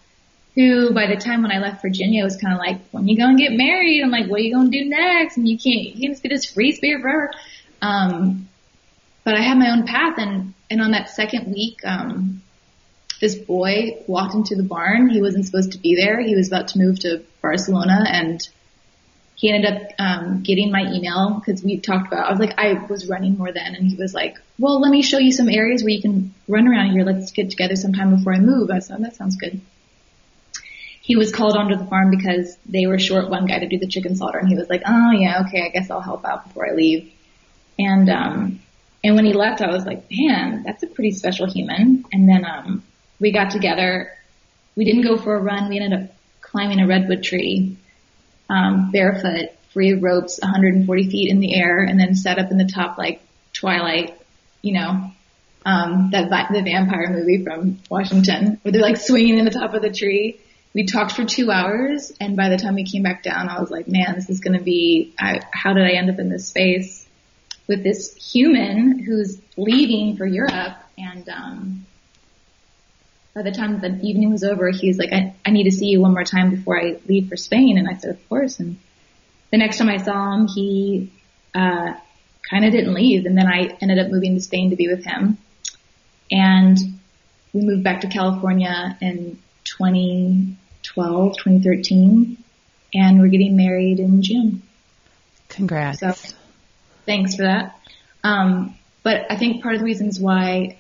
who 0.56 0.92
by 0.92 1.06
the 1.06 1.18
time 1.18 1.44
when 1.44 1.52
I 1.52 1.60
left 1.60 1.84
Virginia 1.84 2.24
was 2.24 2.36
kind 2.38 2.54
of 2.54 2.60
like, 2.60 2.80
when 2.92 3.08
you 3.08 3.16
going 3.16 3.38
to 3.38 3.44
get 3.44 3.52
married? 3.52 4.02
I'm 4.02 4.10
like, 4.10 4.28
what 4.28 4.40
are 4.40 4.44
you 4.44 4.56
going 4.56 4.72
to 4.72 4.84
do 4.84 4.90
next? 4.90 5.38
And 5.38 5.48
you 5.48 5.58
can't, 5.58 5.96
you 5.96 6.02
can't 6.02 6.14
just 6.14 6.24
be 6.24 6.30
this 6.30 6.46
free 6.46 6.72
spirit 6.72 7.02
forever. 7.02 7.32
Um, 7.82 8.48
but 9.28 9.36
I 9.36 9.42
had 9.42 9.58
my 9.58 9.72
own 9.72 9.86
path 9.86 10.14
and, 10.20 10.54
and 10.70 10.82
on 10.82 10.92
that 10.92 11.10
second 11.10 11.54
week, 11.54 11.80
um, 11.84 12.42
this 13.20 13.36
boy 13.36 14.02
walked 14.08 14.36
into 14.36 14.56
the 14.56 14.64
barn. 14.64 15.10
He 15.10 15.20
wasn't 15.20 15.46
supposed 15.46 15.74
to 15.74 15.80
be 15.80 15.98
there. 15.98 16.22
He 16.22 16.34
was 16.34 16.48
about 16.48 16.70
to 16.70 16.80
move 16.80 16.98
to 17.02 17.26
Barcelona 17.42 18.06
and 18.08 18.40
he 19.36 19.52
ended 19.52 19.70
up, 19.70 19.82
um, 20.00 20.44
getting 20.44 20.72
my 20.72 20.90
email 20.94 21.42
because 21.46 21.62
we 21.62 21.78
talked 21.78 22.08
about, 22.08 22.28
I 22.28 22.32
was 22.32 22.40
like, 22.40 22.58
I 22.58 22.86
was 22.90 23.10
running 23.10 23.38
more 23.38 23.52
then 23.52 23.76
and 23.76 23.86
he 23.86 23.98
was 23.98 24.14
like, 24.14 24.38
well, 24.58 24.80
let 24.80 24.92
me 24.92 25.02
show 25.02 25.18
you 25.18 25.34
some 25.34 25.50
areas 25.50 25.84
where 25.84 25.92
you 25.92 26.02
can 26.02 26.34
run 26.48 26.66
around 26.66 26.92
here. 26.92 27.04
Let's 27.04 27.32
get 27.32 27.50
together 27.50 27.76
sometime 27.76 28.16
before 28.16 28.34
I 28.34 28.40
move. 28.40 28.72
I 28.72 28.80
said, 28.80 29.04
that 29.04 29.18
sounds 29.18 29.36
good. 29.36 29.60
He 31.02 31.18
was 31.18 31.34
called 31.34 31.58
onto 31.58 31.76
the 31.76 31.86
farm 31.88 32.12
because 32.12 32.58
they 32.66 32.88
were 32.88 32.98
short 32.98 33.30
one 33.30 33.46
guy 33.46 33.60
to 33.60 33.68
do 33.68 33.78
the 33.78 33.88
chicken 33.88 34.16
slaughter 34.16 34.38
and 34.38 34.48
he 34.48 34.56
was 34.56 34.70
like, 34.70 34.84
oh 34.86 35.12
yeah, 35.12 35.44
okay, 35.46 35.66
I 35.66 35.68
guess 35.68 35.92
I'll 35.92 36.00
help 36.00 36.24
out 36.24 36.48
before 36.48 36.70
I 36.72 36.76
leave. 36.76 37.12
And, 37.78 38.10
um, 38.10 38.62
and 39.04 39.16
when 39.16 39.26
he 39.26 39.34
left, 39.34 39.62
I 39.62 39.72
was 39.72 39.86
like, 39.86 40.06
man, 40.12 40.64
that's 40.64 40.84
a 40.84 40.88
pretty 40.88 41.12
special 41.12 41.46
human. 41.46 42.06
And 42.12 42.28
then, 42.28 42.46
um, 42.46 42.84
we 43.20 43.32
got 43.32 43.52
together. 43.52 44.12
We 44.76 44.86
didn't 44.86 45.04
go 45.04 45.18
for 45.18 45.36
a 45.36 45.42
run. 45.42 45.70
We 45.70 45.80
ended 45.80 46.04
up 46.04 46.16
climbing 46.42 46.80
a 46.80 46.88
redwood 46.88 47.24
tree, 47.24 47.78
um, 48.50 48.92
barefoot, 48.92 49.50
free 49.74 49.92
of 49.92 50.04
ropes, 50.04 50.40
140 50.42 51.10
feet 51.10 51.30
in 51.30 51.40
the 51.40 51.56
air, 51.56 51.80
and 51.84 52.00
then 52.00 52.16
set 52.16 52.40
up 52.40 52.52
in 52.52 52.58
the 52.58 52.66
top 52.66 52.98
like 52.98 53.22
Twilight, 53.54 54.20
you 54.62 54.74
know, 54.74 55.12
um, 55.66 56.10
that 56.12 56.30
vi- 56.30 56.54
the 56.54 56.62
vampire 56.62 57.10
movie 57.10 57.44
from 57.44 57.80
Washington, 57.90 58.60
where 58.62 58.72
they're 58.72 58.82
like 58.82 58.98
swinging 58.98 59.38
in 59.38 59.46
the 59.46 59.52
top 59.52 59.74
of 59.74 59.82
the 59.82 59.92
tree. 59.92 60.40
we 60.74 60.86
talked 60.86 61.12
for 61.12 61.26
two 61.26 61.50
hours 61.50 62.12
and 62.22 62.38
by 62.38 62.50
the 62.50 62.58
time 62.58 62.76
we 62.76 62.84
came 62.84 63.02
back 63.02 63.24
down, 63.24 63.50
I 63.50 63.60
was 63.60 63.72
like, 63.72 63.88
man, 63.88 64.14
this 64.14 64.30
is 64.30 64.42
going 64.42 64.58
to 64.58 64.64
be, 64.64 65.16
I, 65.18 65.40
how 65.52 65.74
did 65.74 65.84
I 65.84 65.92
end 65.94 66.10
up 66.12 66.20
in 66.20 66.30
this 66.30 66.48
space 66.48 67.07
with 67.68 67.84
this 67.84 68.16
human 68.16 69.00
who's 69.00 69.42
leaving 69.56 70.18
for 70.18 70.26
Europe? 70.26 70.78
And, 70.98 71.28
um, 71.30 71.86
by 73.34 73.44
the 73.44 73.52
time 73.52 73.80
the 73.80 74.00
evening 74.02 74.32
was 74.32 74.44
over, 74.44 74.72
he's 74.72 74.98
like, 74.98 75.14
I, 75.14 75.36
I 75.46 75.52
need 75.52 75.66
to 75.66 75.72
see 75.72 75.88
you 75.88 76.02
one 76.02 76.14
more 76.14 76.24
time 76.24 76.50
before 76.50 76.80
I 76.80 76.98
leave 77.08 77.30
for 77.30 77.36
Spain. 77.36 77.78
And 77.78 77.88
I 77.88 77.96
said, 77.96 78.10
of 78.10 78.30
course. 78.30 78.60
And 78.60 78.78
the 79.52 79.58
next 79.58 79.78
time 79.78 79.90
I 79.90 79.98
saw 79.98 80.34
him, 80.34 80.48
he, 80.48 81.12
uh, 81.54 81.94
kind 82.50 82.66
of 82.66 82.72
didn't 82.72 82.94
leave. 82.94 83.26
And 83.26 83.38
then 83.38 83.48
I 83.48 83.78
ended 83.82 84.00
up 84.00 84.12
moving 84.12 84.36
to 84.36 84.42
Spain 84.42 84.72
to 84.72 84.76
be 84.76 84.88
with 84.88 85.06
him. 85.06 85.38
And 86.32 86.78
we 87.54 87.62
moved 87.62 87.84
back 87.84 88.02
to 88.02 88.08
California 88.08 88.98
in 89.02 89.40
2012, 89.64 91.38
2013, 91.38 92.44
and 92.94 93.20
we're 93.20 93.28
getting 93.28 93.56
married 93.56 94.00
in 94.00 94.22
June. 94.22 94.62
Congrats. 95.50 96.00
So 96.00 96.14
thanks 97.08 97.36
for 97.36 97.44
that. 97.44 97.80
Um, 98.24 98.78
but 99.02 99.26
I 99.32 99.38
think 99.38 99.64
part 99.64 99.74
of 99.74 99.80
the 99.80 99.86
reasons 99.86 100.20
why 100.20 100.78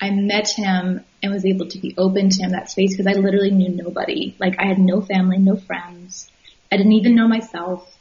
I 0.00 0.10
met 0.10 0.48
him 0.48 1.04
and 1.22 1.32
was 1.32 1.44
able 1.44 1.68
to 1.68 1.78
be 1.78 1.94
open 1.98 2.30
to 2.30 2.42
him 2.42 2.52
that 2.52 2.70
space 2.70 2.96
because 2.96 3.06
I 3.06 3.18
literally 3.18 3.50
knew 3.50 3.70
nobody. 3.70 4.34
Like 4.38 4.58
I 4.58 4.66
had 4.66 4.78
no 4.78 5.00
family, 5.00 5.38
no 5.38 5.56
friends. 5.56 6.30
I 6.70 6.76
didn't 6.76 6.92
even 6.92 7.14
know 7.14 7.28
myself. 7.28 7.92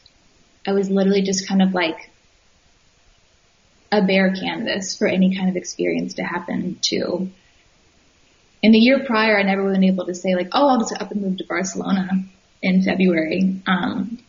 I 0.68 0.74
was 0.74 0.90
literally 0.90 1.22
just 1.22 1.48
kind 1.48 1.62
of 1.62 1.74
like 1.74 2.12
a 3.92 4.02
bare 4.02 4.34
canvas 4.34 4.96
for 4.98 5.08
any 5.08 5.36
kind 5.36 5.50
of 5.50 5.56
experience 5.56 6.16
to 6.16 6.24
happen 6.24 6.78
to. 6.82 7.30
In 8.62 8.72
the 8.72 8.80
year 8.80 9.04
prior, 9.06 9.38
I 9.38 9.44
never 9.44 9.64
would 9.64 9.74
have 9.74 9.80
been 9.80 9.90
able 9.90 10.08
to 10.08 10.16
say 10.16 10.36
like, 10.36 10.50
oh, 10.52 10.68
I'll 10.68 10.80
just 10.80 11.00
up 11.00 11.12
and 11.12 11.22
move 11.22 11.38
to 11.38 11.46
Barcelona 11.46 12.10
in 12.62 12.82
February. 12.82 13.62
Um, 13.68 14.20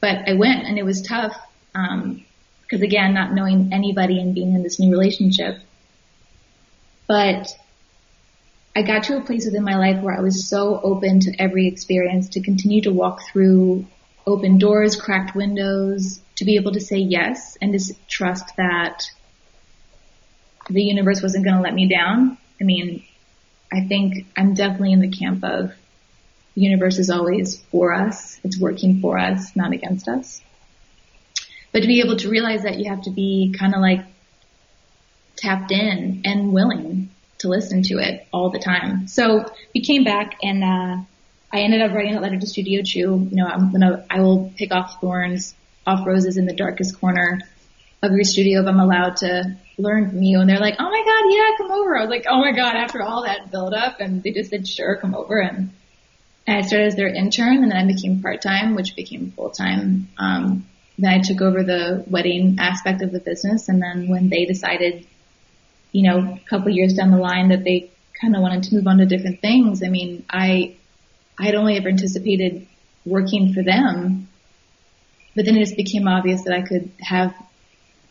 but 0.00 0.28
I 0.28 0.32
went 0.34 0.66
and 0.66 0.78
it 0.78 0.84
was 0.84 1.02
tough. 1.02 1.36
Um, 1.74 2.24
cause 2.72 2.80
again, 2.80 3.12
not 3.12 3.34
knowing 3.34 3.72
anybody 3.72 4.18
and 4.18 4.34
being 4.34 4.54
in 4.54 4.62
this 4.62 4.80
new 4.80 4.90
relationship. 4.90 5.58
But 7.06 7.48
I 8.74 8.80
got 8.82 9.04
to 9.04 9.18
a 9.18 9.20
place 9.20 9.44
within 9.44 9.62
my 9.62 9.76
life 9.76 10.02
where 10.02 10.16
I 10.16 10.22
was 10.22 10.48
so 10.48 10.80
open 10.82 11.20
to 11.20 11.32
every 11.38 11.68
experience 11.68 12.30
to 12.30 12.40
continue 12.40 12.80
to 12.82 12.90
walk 12.90 13.20
through 13.30 13.84
open 14.26 14.56
doors, 14.56 14.96
cracked 14.96 15.36
windows, 15.36 16.20
to 16.36 16.46
be 16.46 16.56
able 16.56 16.72
to 16.72 16.80
say 16.80 16.96
yes 16.96 17.58
and 17.60 17.78
to 17.78 17.94
trust 18.08 18.56
that 18.56 19.02
the 20.70 20.82
universe 20.82 21.22
wasn't 21.22 21.44
going 21.44 21.56
to 21.56 21.62
let 21.62 21.74
me 21.74 21.88
down. 21.88 22.38
I 22.58 22.64
mean, 22.64 23.04
I 23.70 23.82
think 23.86 24.26
I'm 24.36 24.54
definitely 24.54 24.92
in 24.92 25.00
the 25.00 25.10
camp 25.10 25.44
of 25.44 25.72
the 26.54 26.60
universe 26.60 26.98
is 26.98 27.10
always 27.10 27.60
for 27.70 27.92
us. 27.92 28.38
It's 28.44 28.58
working 28.58 29.00
for 29.00 29.18
us, 29.18 29.54
not 29.54 29.72
against 29.72 30.08
us. 30.08 30.40
But 31.72 31.80
to 31.80 31.86
be 31.86 32.00
able 32.00 32.16
to 32.18 32.28
realize 32.28 32.62
that 32.62 32.78
you 32.78 32.90
have 32.90 33.02
to 33.02 33.10
be 33.10 33.54
kind 33.58 33.74
of 33.74 33.80
like 33.80 34.04
tapped 35.36 35.72
in 35.72 36.22
and 36.24 36.52
willing 36.52 37.10
to 37.38 37.48
listen 37.48 37.82
to 37.82 37.94
it 37.94 38.26
all 38.32 38.50
the 38.50 38.58
time. 38.58 39.08
So 39.08 39.44
we 39.74 39.80
came 39.82 40.04
back 40.04 40.36
and, 40.42 40.62
uh, 40.62 41.02
I 41.54 41.60
ended 41.60 41.82
up 41.82 41.92
writing 41.92 42.16
a 42.16 42.20
letter 42.20 42.38
to 42.38 42.46
Studio 42.46 42.82
Choo. 42.82 43.28
You 43.30 43.36
know, 43.36 43.46
I'm 43.46 43.72
gonna, 43.72 44.06
I 44.08 44.20
will 44.20 44.52
pick 44.56 44.72
off 44.72 45.00
thorns, 45.00 45.54
off 45.86 46.06
roses 46.06 46.38
in 46.38 46.46
the 46.46 46.54
darkest 46.54 46.98
corner 46.98 47.40
of 48.02 48.12
your 48.12 48.24
studio 48.24 48.62
if 48.62 48.66
I'm 48.66 48.80
allowed 48.80 49.18
to 49.18 49.56
learn 49.76 50.10
from 50.10 50.22
you. 50.22 50.40
And 50.40 50.48
they're 50.48 50.58
like, 50.58 50.76
oh 50.78 50.90
my 50.90 51.02
God, 51.04 51.24
yeah, 51.30 51.56
come 51.58 51.72
over. 51.72 51.96
I 51.96 52.00
was 52.00 52.10
like, 52.10 52.24
oh 52.28 52.40
my 52.40 52.52
God, 52.52 52.76
after 52.76 53.02
all 53.02 53.24
that 53.24 53.50
build 53.50 53.74
up 53.74 54.00
and 54.00 54.22
they 54.22 54.32
just 54.32 54.50
said, 54.50 54.66
sure, 54.66 54.96
come 54.96 55.14
over. 55.14 55.38
And, 55.38 55.72
and 56.46 56.56
I 56.56 56.62
started 56.62 56.86
as 56.86 56.96
their 56.96 57.08
intern 57.08 57.62
and 57.62 57.70
then 57.70 57.78
I 57.78 57.86
became 57.86 58.22
part-time, 58.22 58.74
which 58.74 58.96
became 58.96 59.32
full-time. 59.32 60.08
Um, 60.18 60.66
then 61.02 61.12
I 61.12 61.20
took 61.20 61.40
over 61.40 61.62
the 61.62 62.04
wedding 62.06 62.56
aspect 62.58 63.02
of 63.02 63.12
the 63.12 63.20
business. 63.20 63.68
And 63.68 63.82
then 63.82 64.08
when 64.08 64.28
they 64.28 64.44
decided, 64.44 65.06
you 65.90 66.02
know, 66.02 66.18
a 66.18 66.48
couple 66.48 66.70
years 66.70 66.94
down 66.94 67.10
the 67.10 67.18
line 67.18 67.48
that 67.48 67.64
they 67.64 67.90
kind 68.20 68.36
of 68.36 68.42
wanted 68.42 68.64
to 68.64 68.74
move 68.74 68.86
on 68.86 68.98
to 68.98 69.06
different 69.06 69.40
things, 69.40 69.82
I 69.82 69.88
mean, 69.88 70.24
I, 70.30 70.76
I 71.38 71.46
had 71.46 71.54
only 71.54 71.76
ever 71.76 71.88
anticipated 71.88 72.66
working 73.04 73.52
for 73.52 73.62
them, 73.62 74.28
but 75.34 75.44
then 75.44 75.56
it 75.56 75.60
just 75.60 75.76
became 75.76 76.06
obvious 76.06 76.42
that 76.44 76.54
I 76.54 76.62
could 76.62 76.92
have 77.00 77.34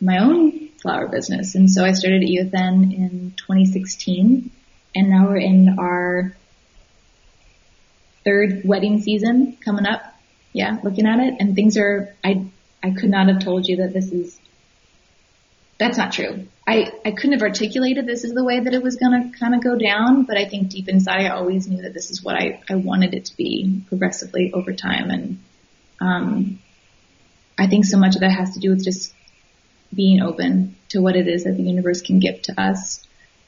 my 0.00 0.18
own 0.18 0.68
flower 0.82 1.06
business. 1.06 1.54
And 1.54 1.70
so 1.70 1.84
I 1.84 1.92
started 1.92 2.22
Eothen 2.22 2.92
in 2.92 3.32
2016 3.36 4.50
and 4.94 5.08
now 5.08 5.28
we're 5.28 5.36
in 5.38 5.78
our 5.78 6.36
third 8.24 8.62
wedding 8.64 9.00
season 9.00 9.56
coming 9.64 9.86
up. 9.86 10.02
Yeah, 10.52 10.78
looking 10.82 11.06
at 11.06 11.18
it 11.20 11.34
and 11.40 11.54
things 11.54 11.78
are, 11.78 12.14
I, 12.22 12.44
I 12.82 12.90
could 12.90 13.10
not 13.10 13.28
have 13.28 13.40
told 13.40 13.66
you 13.66 13.76
that 13.76 13.92
this 13.92 14.10
is, 14.12 14.38
that's 15.78 15.98
not 15.98 16.12
true. 16.12 16.46
I, 16.66 16.92
I 17.04 17.12
couldn't 17.12 17.32
have 17.32 17.42
articulated 17.42 18.06
this 18.06 18.24
is 18.24 18.32
the 18.32 18.44
way 18.44 18.60
that 18.60 18.74
it 18.74 18.82
was 18.82 18.96
going 18.96 19.32
to 19.32 19.38
kind 19.38 19.54
of 19.54 19.62
go 19.62 19.76
down, 19.76 20.24
but 20.24 20.36
I 20.36 20.48
think 20.48 20.68
deep 20.68 20.88
inside 20.88 21.26
I 21.26 21.28
always 21.28 21.68
knew 21.68 21.82
that 21.82 21.94
this 21.94 22.10
is 22.10 22.22
what 22.22 22.36
I, 22.36 22.60
I 22.68 22.76
wanted 22.76 23.14
it 23.14 23.26
to 23.26 23.36
be 23.36 23.82
progressively 23.88 24.52
over 24.52 24.72
time. 24.72 25.10
And, 25.10 25.38
um, 26.00 26.58
I 27.58 27.66
think 27.66 27.84
so 27.84 27.98
much 27.98 28.14
of 28.14 28.22
that 28.22 28.30
has 28.30 28.54
to 28.54 28.60
do 28.60 28.70
with 28.70 28.82
just 28.82 29.12
being 29.94 30.22
open 30.22 30.74
to 30.88 31.00
what 31.00 31.16
it 31.16 31.28
is 31.28 31.44
that 31.44 31.56
the 31.56 31.62
universe 31.62 32.00
can 32.00 32.18
give 32.18 32.40
to 32.42 32.60
us, 32.60 33.06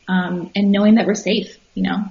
um, 0.09 0.50
and 0.55 0.71
knowing 0.71 0.97
that 0.97 1.07
we're 1.07 1.14
safe, 1.14 1.57
you 1.73 1.83
know, 1.83 2.05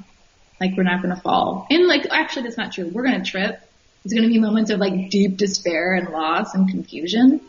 like 0.60 0.72
we're 0.76 0.84
not 0.84 1.04
going 1.04 1.16
to 1.16 1.22
fall. 1.22 1.68
And 1.70 1.88
like, 1.88 2.08
actually, 2.10 2.44
that's 2.44 2.58
not 2.58 2.72
true. 2.72 2.90
We're 2.92 3.04
going 3.04 3.24
to 3.24 3.30
trip. 3.30 3.62
There's 4.04 4.20
going 4.20 4.28
to 4.28 4.34
be 4.34 4.40
moments 4.40 4.70
of 4.70 4.80
like 4.80 5.10
deep 5.10 5.38
despair 5.38 5.94
and 5.94 6.10
loss 6.10 6.54
and 6.56 6.70
confusion, 6.70 7.40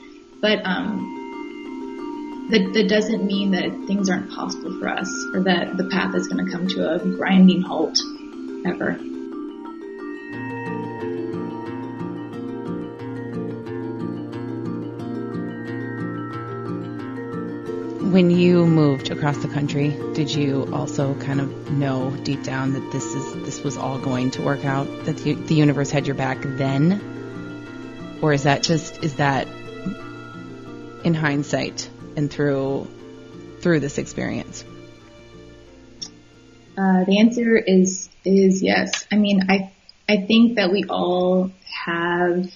but 0.41 0.65
um, 0.65 2.49
that, 2.51 2.73
that 2.75 2.89
doesn't 2.89 3.25
mean 3.25 3.51
that 3.53 3.87
things 3.87 4.09
aren't 4.09 4.31
possible 4.31 4.79
for 4.79 4.89
us 4.89 5.11
or 5.35 5.43
that 5.45 5.77
the 5.77 5.89
path 5.91 6.15
is 6.15 6.29
going 6.29 6.47
to 6.47 6.53
come 6.53 6.69
to 6.69 6.95
a 6.95 6.99
grinding 7.17 7.63
halt 7.63 7.99
ever. 8.65 9.01
When 18.15 18.31
you 18.31 18.65
moved 18.65 19.11
across 19.11 19.39
the 19.39 19.49
country, 19.49 19.89
did 20.13 20.33
you 20.33 20.69
also 20.73 21.17
kind 21.17 21.41
of 21.41 21.73
know 21.73 22.17
deep 22.23 22.45
down 22.45 22.75
that 22.75 22.93
this 22.93 23.05
is 23.05 23.35
this 23.45 23.65
was 23.65 23.77
all 23.77 23.99
going 23.99 24.31
to 24.31 24.43
work 24.43 24.65
out? 24.65 24.87
That 25.07 25.17
the, 25.17 25.35
the 25.35 25.57
universe 25.57 25.91
had 25.91 26.07
your 26.07 26.15
back 26.15 26.39
then, 26.43 27.01
or 28.23 28.33
is 28.33 28.45
that 28.45 28.63
just 28.63 29.03
is 29.03 29.17
that 29.17 29.49
in 31.03 31.13
hindsight 31.13 31.91
and 32.15 32.31
through 32.31 32.87
through 33.59 33.81
this 33.81 33.99
experience? 33.99 34.65
Uh, 36.79 37.03
the 37.07 37.19
answer 37.19 37.57
is 37.57 38.09
is 38.25 38.63
yes. 38.63 39.09
I 39.11 39.17
mean, 39.17 39.47
I 39.49 39.73
I 40.09 40.19
think 40.19 40.55
that 40.55 40.71
we 40.71 40.85
all 40.89 41.51
have 41.85 42.49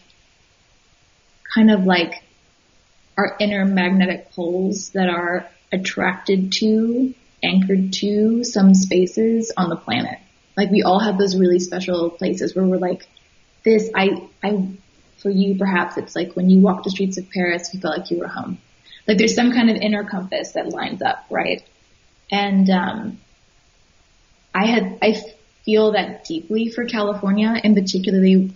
kind 1.53 1.73
of 1.73 1.85
like 1.85 2.23
our 3.19 3.37
inner 3.41 3.65
magnetic 3.65 4.31
poles 4.31 4.91
that 4.91 5.11
are 5.11 5.49
attracted 5.73 6.53
to, 6.53 7.13
anchored 7.43 7.93
to 7.93 8.45
some 8.45 8.75
spaces 8.75 9.53
on 9.57 9.69
the 9.69 9.77
planet. 9.77 10.19
Like 10.57 10.71
we 10.71 10.83
all 10.83 11.01
have 11.01 11.19
those 11.19 11.37
really 11.37 11.59
special 11.59 12.11
places 12.11 12.55
where 12.55 12.65
we're 12.65 12.79
like, 12.79 13.07
this, 13.65 13.91
I, 13.95 14.29
I, 14.43 14.69
for 15.19 15.31
you 15.31 15.59
perhaps 15.59 15.97
it's 15.97 16.15
like 16.15 16.35
when 16.35 16.49
you 16.49 16.61
walk 16.61 16.85
the 16.85 16.91
streets 16.91 17.19
of 17.19 17.29
Paris, 17.29 17.75
you 17.75 17.81
felt 17.81 17.99
like 17.99 18.11
you 18.11 18.21
were 18.21 18.29
home. 18.29 18.59
Like 19.07 19.19
there's 19.19 19.35
some 19.35 19.53
kind 19.53 19.69
of 19.69 19.77
inner 19.77 20.05
compass 20.05 20.53
that 20.53 20.69
lines 20.69 21.03
up, 21.03 21.27
right? 21.29 21.63
And, 22.31 22.71
um, 22.71 23.19
I 24.55 24.67
had, 24.67 24.99
I 25.03 25.21
feel 25.65 25.93
that 25.93 26.25
deeply 26.25 26.69
for 26.69 26.85
California 26.85 27.61
and 27.63 27.75
particularly 27.75 28.53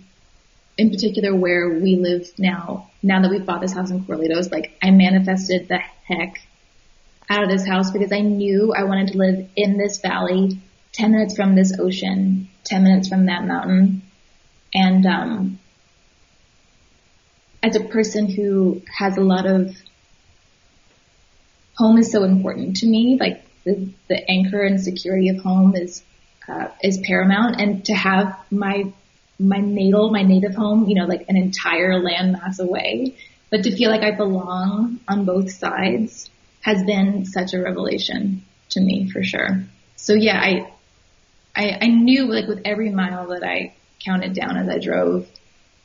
in 0.77 0.89
particular 0.89 1.35
where 1.35 1.69
we 1.69 1.95
live 1.95 2.31
now, 2.37 2.89
now 3.01 3.21
that 3.21 3.29
we've 3.29 3.45
bought 3.45 3.61
this 3.61 3.73
house 3.73 3.91
in 3.91 4.03
Corralitos, 4.03 4.51
like 4.51 4.75
I 4.81 4.91
manifested 4.91 5.67
the 5.67 5.77
heck 5.77 6.39
out 7.29 7.43
of 7.43 7.49
this 7.49 7.65
house 7.65 7.91
because 7.91 8.11
I 8.11 8.19
knew 8.19 8.73
I 8.73 8.83
wanted 8.83 9.09
to 9.09 9.17
live 9.17 9.49
in 9.55 9.77
this 9.77 9.99
valley, 9.99 10.59
10 10.93 11.11
minutes 11.11 11.35
from 11.35 11.55
this 11.55 11.77
ocean, 11.79 12.49
10 12.63 12.83
minutes 12.83 13.07
from 13.07 13.27
that 13.27 13.45
mountain. 13.45 14.01
And, 14.73 15.05
um, 15.05 15.59
as 17.61 17.77
a 17.77 17.79
person 17.79 18.29
who 18.29 18.81
has 18.93 19.15
a 19.15 19.21
lot 19.21 19.45
of 19.45 19.73
home 21.75 21.97
is 21.97 22.11
so 22.11 22.23
important 22.23 22.77
to 22.77 22.87
me, 22.87 23.17
like 23.19 23.43
the, 23.63 23.89
the 24.09 24.29
anchor 24.29 24.61
and 24.61 24.81
security 24.81 25.29
of 25.29 25.37
home 25.37 25.75
is, 25.75 26.03
uh, 26.47 26.67
is 26.83 26.97
paramount 26.97 27.61
and 27.61 27.85
to 27.85 27.93
have 27.93 28.37
my 28.51 28.91
my 29.43 29.57
natal, 29.57 30.11
my 30.11 30.23
native 30.23 30.55
home, 30.55 30.87
you 30.87 30.95
know, 30.95 31.05
like 31.05 31.25
an 31.29 31.37
entire 31.37 31.99
landmass 31.99 32.59
away. 32.59 33.15
But 33.49 33.63
to 33.63 33.75
feel 33.75 33.91
like 33.91 34.01
I 34.01 34.11
belong 34.11 34.99
on 35.07 35.25
both 35.25 35.51
sides 35.51 36.29
has 36.61 36.83
been 36.83 37.25
such 37.25 37.53
a 37.53 37.61
revelation 37.61 38.43
to 38.69 38.81
me 38.81 39.09
for 39.09 39.23
sure. 39.23 39.63
So 39.95 40.13
yeah, 40.13 40.39
I, 40.39 40.71
I, 41.55 41.77
I 41.81 41.87
knew 41.87 42.25
like 42.25 42.47
with 42.47 42.61
every 42.65 42.89
mile 42.89 43.27
that 43.27 43.43
I 43.43 43.75
counted 44.03 44.33
down 44.33 44.57
as 44.57 44.69
I 44.69 44.79
drove, 44.79 45.27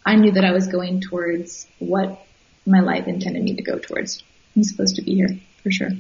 I 0.07 0.17
knew 0.17 0.33
that 0.33 0.45
I 0.45 0.53
was 0.53 0.69
going 0.69 1.01
towards 1.01 1.67
what 1.79 2.25
my 2.65 2.81
life 2.81 3.07
intended 3.07 3.43
me 3.43 3.57
to 3.57 3.63
go 3.63 3.79
towards. 3.79 4.23
I'm 4.57 4.63
supposed 4.63 4.97
to 4.97 5.03
be 5.03 5.15
here 5.15 5.39
for 5.63 5.71
sure. 5.71 5.91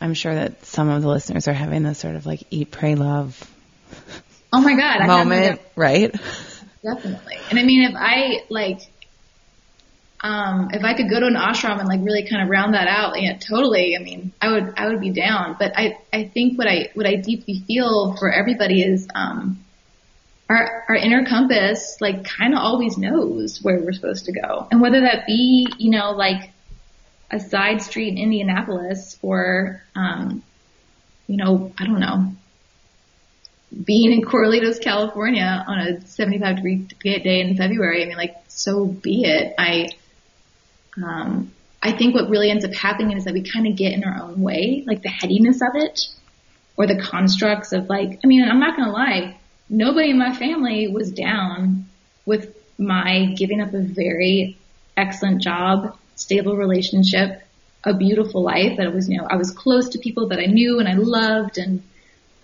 I'm 0.00 0.14
sure 0.14 0.34
that 0.34 0.64
some 0.64 0.88
of 0.88 1.02
the 1.02 1.08
listeners 1.08 1.48
are 1.48 1.52
having 1.52 1.82
this 1.82 1.98
sort 1.98 2.14
of 2.14 2.24
like 2.24 2.42
eat, 2.50 2.70
pray, 2.70 2.94
love 2.94 3.50
Oh 4.54 4.60
my 4.60 4.74
God. 4.76 5.00
I 5.00 5.06
moment, 5.08 5.60
right? 5.74 6.12
Definitely. 6.84 7.38
And 7.50 7.58
I 7.58 7.64
mean, 7.64 7.90
if 7.90 7.96
I 7.96 8.44
like, 8.50 8.82
um, 10.20 10.68
if 10.72 10.84
I 10.84 10.94
could 10.94 11.10
go 11.10 11.18
to 11.18 11.26
an 11.26 11.34
ashram 11.34 11.80
and 11.80 11.88
like 11.88 12.00
really 12.04 12.28
kind 12.28 12.40
of 12.40 12.48
round 12.48 12.74
that 12.74 12.86
out, 12.86 13.20
yeah, 13.20 13.36
totally. 13.36 13.96
I 13.98 14.02
mean, 14.02 14.32
I 14.40 14.52
would, 14.52 14.74
I 14.76 14.86
would 14.86 15.00
be 15.00 15.10
down. 15.10 15.56
But 15.58 15.72
I, 15.76 15.98
I 16.12 16.28
think 16.28 16.56
what 16.56 16.68
I, 16.68 16.90
what 16.94 17.04
I 17.04 17.16
deeply 17.16 17.64
feel 17.66 18.16
for 18.16 18.30
everybody 18.30 18.80
is, 18.82 19.08
um, 19.12 19.58
our, 20.48 20.84
our 20.88 20.94
inner 20.94 21.24
compass, 21.26 21.96
like, 22.00 22.22
kind 22.22 22.54
of 22.54 22.60
always 22.60 22.96
knows 22.96 23.60
where 23.60 23.80
we're 23.80 23.92
supposed 23.92 24.26
to 24.26 24.32
go. 24.32 24.68
And 24.70 24.80
whether 24.80 25.00
that 25.00 25.26
be, 25.26 25.66
you 25.78 25.90
know, 25.90 26.12
like 26.12 26.50
a 27.28 27.40
side 27.40 27.82
street 27.82 28.10
in 28.10 28.18
Indianapolis 28.18 29.18
or, 29.20 29.82
um, 29.96 30.44
you 31.26 31.38
know, 31.38 31.72
I 31.76 31.86
don't 31.86 31.98
know, 31.98 32.34
being 33.82 34.12
in 34.12 34.22
Corralitos, 34.22 34.80
California 34.80 35.64
on 35.66 35.78
a 35.78 36.06
75 36.06 36.56
degree 36.56 36.86
day 37.02 37.40
in 37.40 37.56
February, 37.56 38.02
I 38.02 38.06
mean, 38.06 38.16
like, 38.16 38.36
so 38.48 38.86
be 38.86 39.24
it. 39.24 39.54
I, 39.58 39.88
um, 41.02 41.52
I 41.82 41.92
think 41.96 42.14
what 42.14 42.30
really 42.30 42.50
ends 42.50 42.64
up 42.64 42.74
happening 42.74 43.16
is 43.16 43.24
that 43.24 43.34
we 43.34 43.42
kind 43.42 43.66
of 43.66 43.76
get 43.76 43.92
in 43.92 44.04
our 44.04 44.22
own 44.22 44.40
way, 44.40 44.84
like 44.86 45.02
the 45.02 45.08
headiness 45.08 45.60
of 45.60 45.74
it 45.74 46.00
or 46.76 46.86
the 46.86 47.00
constructs 47.00 47.72
of 47.72 47.88
like, 47.88 48.20
I 48.24 48.26
mean, 48.26 48.46
I'm 48.48 48.60
not 48.60 48.76
going 48.76 48.88
to 48.88 48.92
lie. 48.92 49.38
Nobody 49.68 50.10
in 50.10 50.18
my 50.18 50.34
family 50.34 50.88
was 50.88 51.10
down 51.10 51.86
with 52.26 52.54
my 52.78 53.34
giving 53.36 53.60
up 53.60 53.74
a 53.74 53.80
very 53.80 54.58
excellent 54.96 55.42
job, 55.42 55.96
stable 56.16 56.56
relationship, 56.56 57.42
a 57.82 57.94
beautiful 57.94 58.42
life 58.42 58.78
that 58.78 58.92
was, 58.94 59.08
you 59.08 59.18
know, 59.18 59.26
I 59.28 59.36
was 59.36 59.50
close 59.50 59.90
to 59.90 59.98
people 59.98 60.28
that 60.28 60.38
I 60.38 60.46
knew 60.46 60.80
and 60.80 60.88
I 60.88 60.94
loved 60.94 61.58
and, 61.58 61.82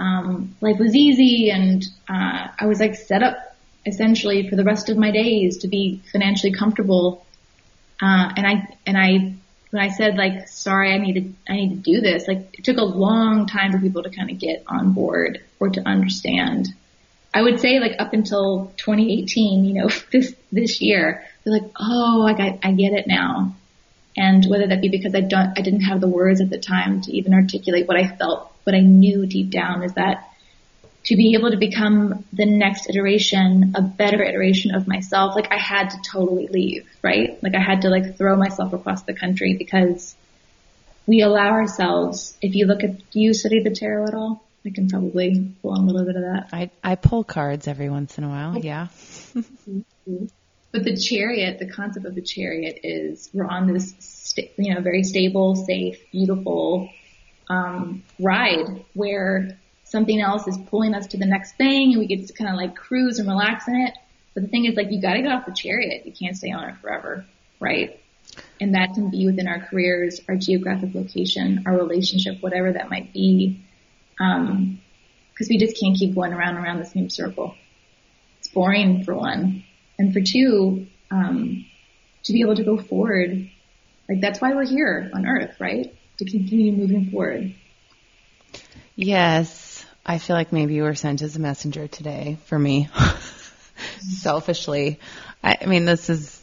um, 0.01 0.57
life 0.61 0.79
was 0.79 0.97
easy 0.97 1.51
and, 1.51 1.85
uh, 2.09 2.49
I 2.59 2.67
was 2.67 2.81
like 2.81 2.95
set 2.95 3.23
up 3.23 3.57
essentially 3.87 4.49
for 4.49 4.57
the 4.57 4.65
rest 4.65 4.89
of 4.89 4.97
my 4.97 5.11
days 5.11 5.59
to 5.59 5.69
be 5.69 6.03
financially 6.11 6.53
comfortable. 6.53 7.27
Uh, 8.01 8.33
and 8.37 8.47
I, 8.47 8.77
and 8.87 8.97
I, 8.97 9.35
when 9.71 9.83
I 9.83 9.89
said 9.91 10.17
like, 10.17 10.49
sorry, 10.49 10.93
I 10.93 10.99
need 10.99 11.13
to, 11.15 11.53
I 11.53 11.57
need 11.57 11.85
to 11.85 11.93
do 11.93 12.01
this, 12.01 12.27
like 12.27 12.59
it 12.59 12.65
took 12.65 12.79
a 12.79 12.85
long 12.85 13.47
time 13.47 13.73
for 13.73 13.79
people 13.79 14.03
to 14.03 14.11
kind 14.11 14.31
of 14.31 14.39
get 14.39 14.65
on 14.67 14.93
board 14.93 15.43
or 15.61 15.69
to 15.69 15.87
understand. 15.87 16.69
I 17.33 17.43
would 17.43 17.61
say 17.61 17.79
like 17.79 17.93
up 17.99 18.15
until 18.15 18.73
2018, 18.79 19.65
you 19.65 19.75
know, 19.75 19.91
this, 20.13 20.35
this 20.51 20.81
year, 20.81 21.27
they're 21.45 21.61
like, 21.61 21.71
oh, 21.79 22.27
I 22.27 22.33
got, 22.33 22.59
I 22.63 22.73
get 22.73 22.93
it 22.93 23.07
now. 23.07 23.55
And 24.17 24.45
whether 24.47 24.67
that 24.67 24.81
be 24.81 24.89
because 24.89 25.15
I 25.15 25.21
don't, 25.21 25.59
I 25.59 25.63
didn't 25.63 25.83
have 25.83 26.01
the 26.01 26.09
words 26.09 26.41
at 26.41 26.51
the 26.51 26.59
time 26.59 27.03
to 27.03 27.13
even 27.13 27.33
articulate 27.33 27.87
what 27.87 27.97
I 27.97 28.09
felt, 28.09 28.50
what 28.65 28.75
I 28.75 28.81
knew 28.81 29.27
deep 29.27 29.51
down 29.51 29.83
is 29.83 29.95
that 29.95 30.31
to 31.05 31.17
be 31.17 31.35
able 31.35 31.51
to 31.51 31.57
become 31.57 32.25
the 32.33 32.45
next 32.45 32.89
iteration, 32.89 33.73
a 33.75 33.81
better 33.81 34.23
iteration 34.23 34.75
of 34.75 34.87
myself, 34.87 35.35
like 35.35 35.51
I 35.51 35.57
had 35.57 35.91
to 35.91 35.97
totally 36.03 36.47
leave, 36.49 36.87
right? 37.03 37.43
Like 37.43 37.55
I 37.55 37.61
had 37.61 37.83
to 37.83 37.89
like 37.89 38.19
throw 38.19 38.37
myself 38.37 38.73
across 38.73 39.03
the 39.05 39.15
country 39.15 39.57
because 39.57 40.15
we 41.07 41.23
allow 41.23 41.51
ourselves, 41.51 42.37
if 42.43 42.55
you 42.55 42.67
look 42.67 42.85
at, 42.85 43.11
do 43.11 43.21
you 43.21 43.33
study 43.33 43.63
the 43.63 43.71
tarot 43.71 44.09
at 44.09 44.15
all? 44.15 44.45
I 44.65 44.71
can 44.71 44.89
probably 44.89 45.55
pull 45.63 45.71
on 45.71 45.81
a 45.81 45.87
little 45.87 46.05
bit 46.05 46.17
of 46.17 46.23
that. 46.23 46.51
I, 46.53 46.71
I 46.85 46.97
pull 46.97 47.25
cards 47.25 47.67
every 47.67 47.89
once 47.89 48.19
in 48.19 48.25
a 48.25 48.29
while, 48.29 48.59
yeah. 48.59 48.89
But 50.73 50.85
the 50.85 50.97
chariot, 50.97 51.59
the 51.59 51.69
concept 51.69 52.07
of 52.07 52.15
the 52.15 52.23
chariot 52.23 52.81
is 52.85 53.29
we're 53.33 53.45
on 53.45 53.73
this, 53.73 53.93
sta- 53.99 54.53
you 54.57 54.73
know, 54.73 54.81
very 54.81 55.03
stable, 55.03 55.57
safe, 55.57 55.99
beautiful, 56.13 56.89
um, 57.51 58.05
ride 58.21 58.85
where 58.95 59.59
something 59.85 60.21
else 60.21 60.47
is 60.47 60.57
pulling 60.69 60.95
us 60.95 61.09
to 61.09 61.19
the 61.19 61.27
next 61.27 61.57
thing 61.57 61.93
and 61.93 61.99
we 61.99 62.07
get 62.07 62.27
to 62.27 62.33
kind 62.33 62.49
of 62.49 62.57
like 62.57 62.77
cruise 62.77 63.19
and 63.19 63.29
relax 63.29 63.67
in 63.67 63.75
it. 63.75 63.99
But 64.35 64.45
the 64.45 64.49
thing 64.49 64.65
is 64.65 64.77
like 64.77 64.91
you 64.91 65.03
gotta 65.03 65.21
get 65.21 65.33
off 65.33 65.47
the 65.47 65.53
chariot. 65.53 66.07
You 66.07 66.13
can't 66.13 66.37
stay 66.37 66.53
on 66.53 66.69
it 66.69 66.77
forever, 66.81 67.27
right? 67.59 68.01
And 68.61 68.77
that 68.77 68.95
can 68.95 69.11
be 69.11 69.27
within 69.27 69.49
our 69.49 69.59
careers, 69.59 70.21
our 70.29 70.37
geographic 70.37 70.95
location, 70.95 71.65
our 71.67 71.77
relationship, 71.77 72.41
whatever 72.41 72.73
that 72.73 72.89
might 72.89 73.13
be. 73.13 73.61
Um, 74.21 74.81
cause 75.37 75.49
we 75.51 75.59
just 75.59 75.77
can't 75.81 75.97
keep 75.97 76.15
going 76.15 76.33
around 76.33 76.57
and 76.57 76.65
around 76.65 76.79
the 76.79 76.85
same 76.85 77.11
circle. 77.11 77.57
It's 78.39 78.49
boring 78.49 79.03
for 79.03 79.17
one. 79.17 79.65
And 79.99 80.13
for 80.13 80.21
two, 80.21 80.87
um, 81.11 81.67
to 82.23 82.33
be 82.33 82.43
able 82.43 82.55
to 82.55 82.65
go 82.65 82.79
forward, 82.79 83.51
like 84.09 84.21
that's 84.21 84.41
why 84.41 84.55
we're 84.55 84.67
here 84.67 85.11
on 85.13 85.27
earth, 85.27 85.57
right? 85.59 85.93
To 86.21 86.31
continue 86.31 86.73
moving 86.73 87.11
forward. 87.11 87.55
Yes, 88.95 89.87
I 90.05 90.19
feel 90.19 90.37
like 90.37 90.53
maybe 90.53 90.75
you 90.75 90.83
were 90.83 90.95
sent 90.95 91.23
as 91.23 91.35
a 91.35 91.39
messenger 91.41 91.89
today 91.89 92.37
for 92.45 92.59
me. 92.59 92.91
Selfishly, 94.01 95.01
I, 95.43 95.57
I 95.63 95.65
mean, 95.65 95.87
this 95.87 96.11
is. 96.11 96.37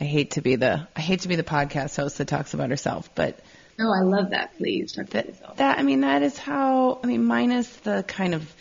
I 0.00 0.04
hate 0.04 0.32
to 0.32 0.40
be 0.40 0.56
the 0.56 0.88
I 0.96 1.00
hate 1.00 1.20
to 1.20 1.28
be 1.28 1.36
the 1.36 1.44
podcast 1.44 1.94
host 1.96 2.18
that 2.18 2.26
talks 2.26 2.54
about 2.54 2.70
herself, 2.70 3.14
but 3.14 3.38
Oh, 3.78 3.92
I 3.92 4.02
love 4.02 4.30
that. 4.30 4.56
Please 4.58 4.94
talk 4.94 5.08
about 5.08 5.26
yourself. 5.26 5.56
that 5.58 5.78
I 5.78 5.82
mean 5.84 6.00
that 6.00 6.22
is 6.22 6.36
how 6.36 6.98
I 7.04 7.06
mean 7.06 7.24
minus 7.24 7.68
the 7.76 8.02
kind 8.02 8.34
of 8.34 8.52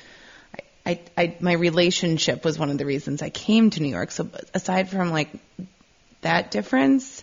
I, 0.85 0.99
I 1.17 1.35
my 1.39 1.53
relationship 1.53 2.45
was 2.45 2.59
one 2.59 2.69
of 2.69 2.77
the 2.77 2.85
reasons 2.85 3.23
I 3.23 3.31
came 3.31 3.71
to 3.71 3.81
New 3.81 3.89
York. 3.89 4.11
So 4.11 4.29
aside 4.53 4.89
from 4.89 5.09
like 5.09 5.29
that 6.21 6.51
difference, 6.51 7.18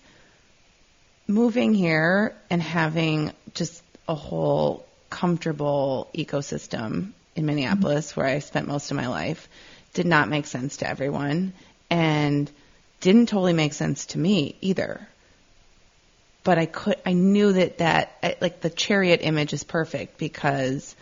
moving 1.26 1.74
here 1.74 2.34
and 2.50 2.62
having 2.62 3.32
just 3.54 3.82
a 4.08 4.14
whole 4.14 4.86
comfortable 5.10 6.08
ecosystem 6.14 7.12
in 7.34 7.46
Minneapolis 7.46 8.16
where 8.16 8.26
I 8.26 8.38
spent 8.38 8.68
most 8.68 8.90
of 8.90 8.96
my 8.96 9.08
life 9.08 9.48
did 9.94 10.06
not 10.06 10.28
make 10.28 10.46
sense 10.46 10.78
to 10.78 10.88
everyone 10.88 11.52
and 11.90 12.50
didn't 13.00 13.26
totally 13.26 13.52
make 13.52 13.72
sense 13.72 14.06
to 14.06 14.18
me 14.18 14.56
either. 14.60 15.06
But 16.44 16.58
I 16.58 16.66
could, 16.66 16.96
I 17.04 17.12
knew 17.12 17.52
that 17.52 17.78
that, 17.78 18.38
like 18.40 18.60
the 18.60 18.70
chariot 18.70 19.20
image 19.22 19.52
is 19.52 19.64
perfect 19.64 20.18
because 20.18 20.94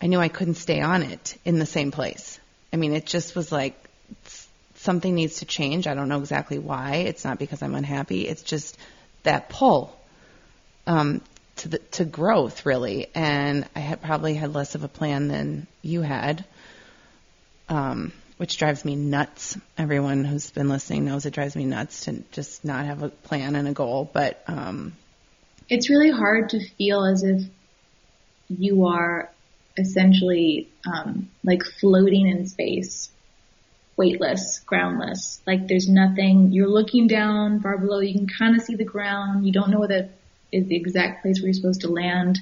I 0.00 0.06
knew 0.06 0.18
I 0.18 0.28
couldn't 0.28 0.54
stay 0.54 0.80
on 0.80 1.02
it 1.02 1.36
in 1.44 1.58
the 1.58 1.66
same 1.66 1.90
place. 1.90 2.40
I 2.72 2.76
mean, 2.76 2.94
it 2.94 3.04
just 3.04 3.36
was 3.36 3.52
like 3.52 3.74
something 4.76 5.14
needs 5.14 5.40
to 5.40 5.44
change. 5.44 5.86
I 5.86 5.94
don't 5.94 6.08
know 6.08 6.20
exactly 6.20 6.58
why. 6.58 6.96
It's 7.06 7.24
not 7.24 7.38
because 7.38 7.62
I'm 7.62 7.74
unhappy. 7.74 8.26
It's 8.26 8.42
just 8.42 8.78
that 9.22 9.48
pull 9.48 9.98
um, 10.86 11.20
to 11.56 11.68
the 11.68 11.78
to 11.78 12.04
growth, 12.04 12.66
really. 12.66 13.08
And 13.14 13.66
I 13.74 13.80
had 13.80 14.02
probably 14.02 14.34
had 14.34 14.54
less 14.54 14.74
of 14.74 14.84
a 14.84 14.88
plan 14.88 15.28
than 15.28 15.66
you 15.82 16.02
had, 16.02 16.44
um, 17.68 18.12
which 18.36 18.56
drives 18.58 18.84
me 18.84 18.96
nuts. 18.96 19.56
Everyone 19.76 20.24
who's 20.24 20.50
been 20.50 20.68
listening 20.68 21.04
knows 21.04 21.26
it 21.26 21.34
drives 21.34 21.56
me 21.56 21.64
nuts 21.64 22.04
to 22.04 22.22
just 22.32 22.64
not 22.64 22.86
have 22.86 23.02
a 23.02 23.08
plan 23.08 23.56
and 23.56 23.68
a 23.68 23.72
goal. 23.72 24.08
But 24.12 24.42
um, 24.46 24.94
It's 25.68 25.90
really 25.90 26.10
hard 26.10 26.50
to 26.50 26.60
feel 26.76 27.04
as 27.04 27.22
if 27.22 27.42
you 28.48 28.86
are 28.86 29.30
essentially 29.76 30.68
um, 30.86 31.30
like 31.44 31.62
floating 31.62 32.26
in 32.26 32.46
space, 32.46 33.10
weightless, 33.98 34.60
groundless. 34.60 35.42
Like 35.46 35.66
there's 35.68 35.88
nothing. 35.88 36.52
You're 36.52 36.68
looking 36.68 37.08
down 37.08 37.60
far 37.60 37.76
below. 37.76 37.98
You 37.98 38.14
can 38.14 38.28
kind 38.28 38.56
of 38.56 38.62
see 38.62 38.76
the 38.76 38.84
ground. 38.84 39.44
You 39.44 39.52
don't 39.52 39.70
know 39.70 39.86
that 39.86 40.12
is 40.50 40.66
the 40.68 40.76
exact 40.76 41.20
place 41.22 41.40
where 41.40 41.48
you're 41.48 41.54
supposed 41.54 41.82
to 41.82 41.88
land. 41.90 42.38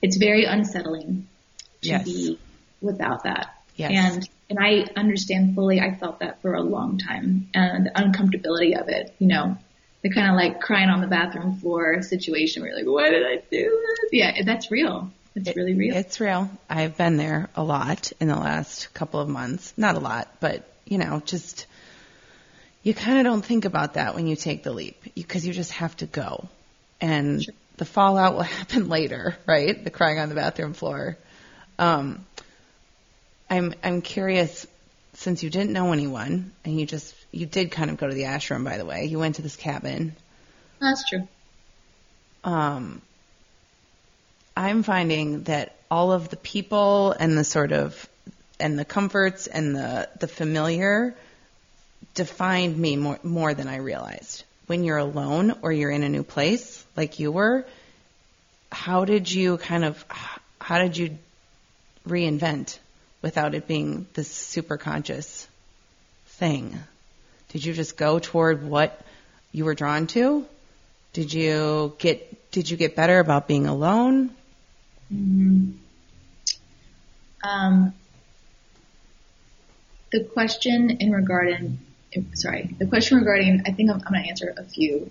It's 0.00 0.16
very 0.16 0.44
unsettling 0.44 1.26
to 1.82 1.88
Yes. 1.88 2.04
be 2.04 2.38
without 2.80 3.24
that. 3.24 3.54
Yes. 3.76 3.90
And 3.92 4.28
and 4.50 4.58
I 4.58 4.86
understand 4.96 5.54
fully. 5.54 5.78
I 5.80 5.94
felt 5.94 6.20
that 6.20 6.40
for 6.40 6.54
a 6.54 6.62
long 6.62 6.96
time, 6.96 7.48
and 7.52 7.86
the 7.86 7.90
uncomfortability 7.90 8.80
of 8.80 8.88
it. 8.88 9.14
You 9.18 9.26
know, 9.26 9.58
the 10.02 10.10
kind 10.10 10.28
of 10.30 10.36
like 10.36 10.60
crying 10.60 10.88
on 10.88 11.00
the 11.00 11.06
bathroom 11.06 11.56
floor 11.56 12.00
situation 12.02 12.62
where 12.62 12.70
you're 12.70 12.78
like, 12.78 12.86
why 12.86 13.10
did 13.10 13.26
I 13.26 13.42
do 13.50 13.84
this? 14.00 14.10
Yeah, 14.12 14.42
that's 14.44 14.70
real. 14.70 15.10
It's 15.46 15.56
really 15.56 15.74
real. 15.74 15.96
It's 15.96 16.20
real. 16.20 16.50
I've 16.68 16.96
been 16.96 17.16
there 17.16 17.48
a 17.54 17.62
lot 17.62 18.12
in 18.20 18.28
the 18.28 18.36
last 18.36 18.92
couple 18.94 19.20
of 19.20 19.28
months. 19.28 19.72
Not 19.76 19.96
a 19.96 20.00
lot, 20.00 20.28
but 20.40 20.68
you 20.84 20.98
know, 20.98 21.22
just 21.24 21.66
you 22.82 22.94
kind 22.94 23.18
of 23.18 23.24
don't 23.24 23.44
think 23.44 23.64
about 23.64 23.94
that 23.94 24.14
when 24.14 24.26
you 24.26 24.36
take 24.36 24.62
the 24.62 24.72
leap 24.72 25.14
because 25.14 25.46
you 25.46 25.52
just 25.52 25.72
have 25.72 25.96
to 25.98 26.06
go, 26.06 26.48
and 27.00 27.44
the 27.76 27.84
fallout 27.84 28.34
will 28.34 28.42
happen 28.58 28.88
later, 28.88 29.36
right? 29.46 29.82
The 29.82 29.90
crying 29.90 30.18
on 30.18 30.28
the 30.28 30.34
bathroom 30.34 30.72
floor. 30.74 31.16
Um, 31.78 32.24
I'm 33.50 33.74
I'm 33.82 34.02
curious 34.02 34.66
since 35.14 35.42
you 35.42 35.50
didn't 35.50 35.72
know 35.72 35.92
anyone 35.92 36.52
and 36.64 36.78
you 36.78 36.86
just 36.86 37.14
you 37.32 37.46
did 37.46 37.70
kind 37.70 37.90
of 37.90 37.96
go 37.96 38.06
to 38.08 38.14
the 38.14 38.22
ashram 38.22 38.64
by 38.64 38.78
the 38.78 38.84
way. 38.84 39.06
You 39.06 39.18
went 39.18 39.36
to 39.36 39.42
this 39.42 39.56
cabin. 39.56 40.14
that's 40.80 41.08
true. 41.08 41.26
um, 42.44 43.02
I'm 44.58 44.82
finding 44.82 45.44
that 45.44 45.76
all 45.88 46.10
of 46.10 46.30
the 46.30 46.36
people 46.36 47.12
and 47.12 47.38
the 47.38 47.44
sort 47.44 47.70
of 47.70 48.08
and 48.58 48.76
the 48.76 48.84
comforts 48.84 49.46
and 49.46 49.76
the 49.76 50.08
the 50.18 50.26
familiar 50.26 51.14
defined 52.16 52.76
me 52.76 52.96
more 52.96 53.20
more 53.22 53.54
than 53.54 53.68
I 53.68 53.76
realized. 53.76 54.42
When 54.66 54.82
you're 54.82 54.98
alone 54.98 55.54
or 55.62 55.70
you're 55.70 55.92
in 55.92 56.02
a 56.02 56.08
new 56.08 56.24
place, 56.24 56.84
like 56.96 57.20
you 57.20 57.30
were, 57.30 57.66
how 58.72 59.04
did 59.04 59.30
you 59.30 59.58
kind 59.58 59.84
of 59.84 60.04
how 60.60 60.78
did 60.78 60.96
you 60.96 61.16
reinvent 62.04 62.80
without 63.22 63.54
it 63.54 63.68
being 63.68 64.08
this 64.14 64.28
super 64.28 64.76
conscious 64.76 65.46
thing? 66.40 66.76
Did 67.50 67.64
you 67.64 67.74
just 67.74 67.96
go 67.96 68.18
toward 68.18 68.64
what 68.64 69.00
you 69.52 69.64
were 69.66 69.74
drawn 69.74 70.08
to? 70.08 70.44
Did 71.12 71.32
you 71.32 71.94
get 72.00 72.50
did 72.50 72.68
you 72.68 72.76
get 72.76 72.96
better 72.96 73.20
about 73.20 73.46
being 73.46 73.68
alone? 73.68 74.34
Mm-hmm. 75.12 75.70
Um, 77.42 77.94
the 80.10 80.24
question 80.24 80.90
in 80.90 81.12
regarding, 81.12 81.78
sorry, 82.34 82.74
the 82.78 82.86
question 82.86 83.18
regarding, 83.18 83.62
I 83.66 83.72
think 83.72 83.90
I'm, 83.90 83.96
I'm 83.96 84.12
going 84.12 84.22
to 84.24 84.28
answer 84.28 84.54
a 84.56 84.64
few, 84.64 85.10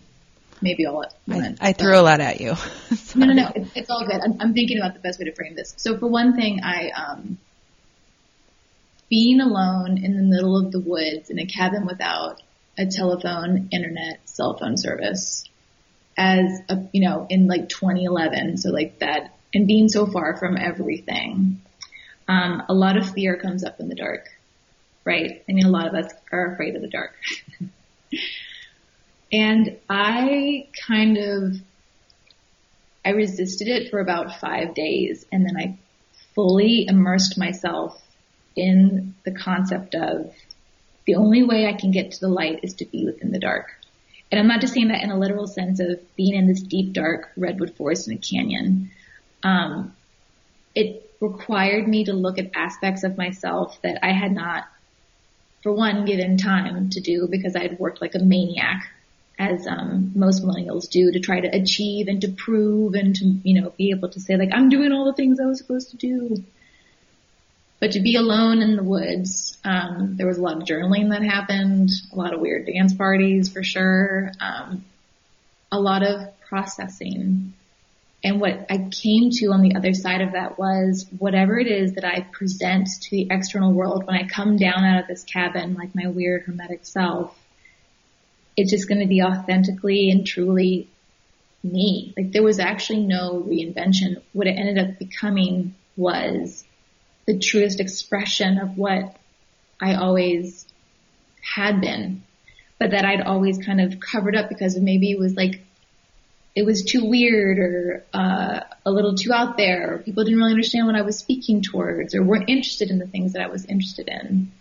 maybe 0.62 0.86
all 0.86 1.04
at 1.04 1.14
once. 1.28 1.60
I, 1.62 1.70
I 1.70 1.74
threw 1.74 1.98
a 1.98 2.02
lot 2.02 2.20
at 2.20 2.42
you. 2.42 2.56
no, 3.16 3.28
no, 3.28 3.34
no, 3.34 3.52
it's, 3.56 3.72
it's 3.76 3.90
all 3.90 4.06
good. 4.06 4.20
I'm, 4.22 4.38
I'm, 4.40 4.54
thinking 4.54 4.78
about 4.78 4.94
the 4.94 5.00
best 5.00 5.20
way 5.20 5.26
to 5.26 5.34
frame 5.34 5.56
this. 5.56 5.74
So 5.78 5.98
for 5.98 6.08
one 6.08 6.36
thing, 6.36 6.62
I, 6.64 6.90
um, 6.90 7.38
being 9.10 9.40
alone 9.40 10.04
in 10.04 10.18
the 10.18 10.24
middle 10.24 10.58
of 10.58 10.72
the 10.72 10.80
woods 10.80 11.30
in 11.30 11.40
a 11.40 11.46
cabin 11.46 11.86
without 11.86 12.42
a 12.78 12.86
telephone, 12.86 13.70
internet, 13.72 14.28
cell 14.28 14.58
phone 14.58 14.78
service 14.78 15.46
as 16.18 16.62
a, 16.70 16.80
you 16.92 17.08
know, 17.08 17.26
in 17.30 17.48
like 17.48 17.70
2011. 17.70 18.58
So 18.58 18.72
like 18.72 19.00
that, 19.00 19.37
and 19.54 19.68
being 19.68 19.90
so 19.90 20.06
far 20.06 20.38
from 20.38 20.58
everything. 20.58 21.62
Um, 22.28 22.64
a 22.68 22.74
lot 22.74 22.98
of 22.98 23.10
fear 23.12 23.38
comes 23.38 23.64
up 23.64 23.80
in 23.80 23.88
the 23.88 23.96
dark, 23.96 24.28
right? 25.06 25.44
I 25.48 25.54
mean, 25.54 25.66
a 25.66 25.70
lot 25.70 25.88
of 25.88 25.94
us 25.94 26.14
are 26.32 26.54
afraid 26.54 26.76
of 26.76 26.82
the 26.82 26.90
dark. 26.90 27.14
and 29.32 29.78
I 29.90 30.68
kind 30.88 31.18
of, 31.18 31.56
I 33.06 33.12
resisted 33.12 33.70
it 33.70 33.90
for 33.90 34.00
about 34.00 34.40
five 34.40 34.76
days 34.76 35.26
and 35.32 35.46
then 35.46 35.58
I 35.58 35.78
fully 36.36 36.86
immersed 36.88 37.38
myself 37.38 38.02
in 38.56 39.16
the 39.24 39.32
concept 39.32 39.96
of 39.96 40.34
the 41.06 41.16
only 41.16 41.44
way 41.44 41.68
I 41.68 41.74
can 41.74 41.92
get 41.92 42.12
to 42.12 42.20
the 42.20 42.28
light 42.28 42.60
is 42.64 42.74
to 42.76 42.86
be 42.86 43.06
within 43.06 43.32
the 43.32 43.40
dark. 43.40 43.72
And 44.30 44.40
I'm 44.40 44.48
not 44.48 44.60
just 44.60 44.74
saying 44.74 44.90
that 44.90 45.04
in 45.04 45.10
a 45.10 45.18
literal 45.18 45.48
sense 45.48 45.80
of 45.80 46.00
being 46.18 46.36
in 46.36 46.48
this 46.48 46.62
deep, 46.62 46.94
dark 46.94 47.32
redwood 47.38 47.76
forest 47.78 48.10
in 48.10 48.18
a 48.18 48.20
canyon. 48.20 48.92
Um, 49.48 49.96
it 50.76 51.10
required 51.20 51.88
me 51.88 52.04
to 52.06 52.14
look 52.14 52.38
at 52.38 52.52
aspects 52.56 53.04
of 53.04 53.18
myself 53.18 53.82
that 53.82 54.00
I 54.04 54.12
had 54.12 54.32
not, 54.32 54.66
for 55.64 55.72
one, 55.72 56.06
given 56.06 56.38
time 56.38 56.90
to 56.92 57.00
do 57.00 57.28
because 57.30 57.56
I 57.56 57.62
had 57.62 57.80
worked 57.80 58.02
like 58.02 58.16
a 58.16 58.20
maniac, 58.20 58.90
as 59.40 59.68
um, 59.68 60.12
most 60.16 60.44
millennials 60.44 60.90
do, 60.90 61.12
to 61.12 61.20
try 61.20 61.40
to 61.40 61.48
achieve 61.48 62.08
and 62.08 62.22
to 62.22 62.30
prove 62.30 62.94
and 62.94 63.16
to, 63.16 63.26
you 63.44 63.62
know, 63.62 63.72
be 63.78 63.92
able 63.92 64.10
to 64.10 64.20
say 64.20 64.36
like, 64.36 64.50
I'm 64.54 64.70
doing 64.70 64.92
all 64.92 65.06
the 65.06 65.14
things 65.14 65.40
I 65.40 65.46
was 65.46 65.60
supposed 65.60 65.92
to 65.92 65.98
do. 65.98 66.44
But 67.80 67.92
to 67.92 68.00
be 68.00 68.16
alone 68.16 68.62
in 68.62 68.76
the 68.76 68.84
woods, 68.84 69.58
um, 69.64 70.16
there 70.18 70.26
was 70.28 70.40
a 70.40 70.42
lot 70.42 70.58
of 70.58 70.64
journaling 70.64 71.12
that 71.12 71.22
happened, 71.22 71.90
a 72.12 72.16
lot 72.16 72.34
of 72.34 72.40
weird 72.40 72.66
dance 72.66 72.94
parties 72.94 73.50
for 73.50 73.64
sure, 73.64 74.32
um, 74.42 74.84
a 75.72 75.80
lot 75.80 76.02
of 76.02 76.40
processing. 76.50 77.54
And 78.28 78.42
what 78.42 78.66
I 78.70 78.90
came 78.92 79.30
to 79.32 79.54
on 79.54 79.62
the 79.62 79.76
other 79.78 79.94
side 79.94 80.20
of 80.20 80.34
that 80.34 80.60
was 80.60 81.06
whatever 81.18 81.58
it 81.58 81.68
is 81.68 81.94
that 81.94 82.04
I 82.04 82.28
present 82.30 82.90
to 83.04 83.10
the 83.10 83.30
external 83.32 83.72
world 83.72 84.06
when 84.06 84.18
I 84.18 84.28
come 84.28 84.58
down 84.58 84.84
out 84.84 85.00
of 85.00 85.08
this 85.08 85.24
cabin, 85.24 85.76
like 85.76 85.96
my 85.96 86.08
weird 86.08 86.44
hermetic 86.44 86.86
self, 86.86 87.34
it's 88.58 88.70
just 88.70 88.90
going 88.90 89.00
to 89.00 89.08
be 89.08 89.24
authentically 89.24 90.12
and 90.12 90.28
truly 90.28 90.90
me. 91.64 92.14
Like 92.18 92.34
there 92.34 92.44
was 92.44 92.60
actually 92.60 93.06
no 93.06 93.46
reinvention. 93.48 94.22
What 94.34 94.48
it 94.48 94.60
ended 94.60 94.78
up 94.78 95.00
becoming 95.00 95.76
was 95.96 96.66
the 97.28 97.40
truest 97.40 97.80
expression 97.80 98.58
of 98.58 98.78
what 98.78 99.16
I 99.80 99.96
always 99.96 100.68
had 101.56 101.80
been, 101.80 102.24
but 102.78 102.92
that 102.92 103.06
I'd 103.06 103.22
always 103.22 103.58
kind 103.58 103.80
of 103.80 104.02
covered 104.02 104.36
up 104.36 104.50
because 104.50 104.78
maybe 104.78 105.12
it 105.12 105.18
was 105.18 105.34
like, 105.36 105.62
it 106.58 106.66
was 106.66 106.84
too 106.84 107.06
weird 107.06 107.60
or, 107.60 108.04
uh, 108.16 108.62
a 108.84 108.90
little 108.90 109.14
too 109.14 109.32
out 109.32 109.58
there 109.58 109.94
or 109.94 109.98
people 110.00 110.24
didn't 110.24 110.40
really 110.40 110.54
understand 110.54 110.88
what 110.88 110.96
I 110.96 111.04
was 111.04 111.20
speaking 111.20 111.62
towards 111.62 112.16
or 112.16 112.24
weren't 112.24 112.50
interested 112.50 112.90
in 112.90 112.98
the 112.98 113.06
things 113.06 113.34
that 113.34 113.44
I 113.44 113.48
was 113.48 113.64
interested 113.66 114.08
in. 114.08 114.52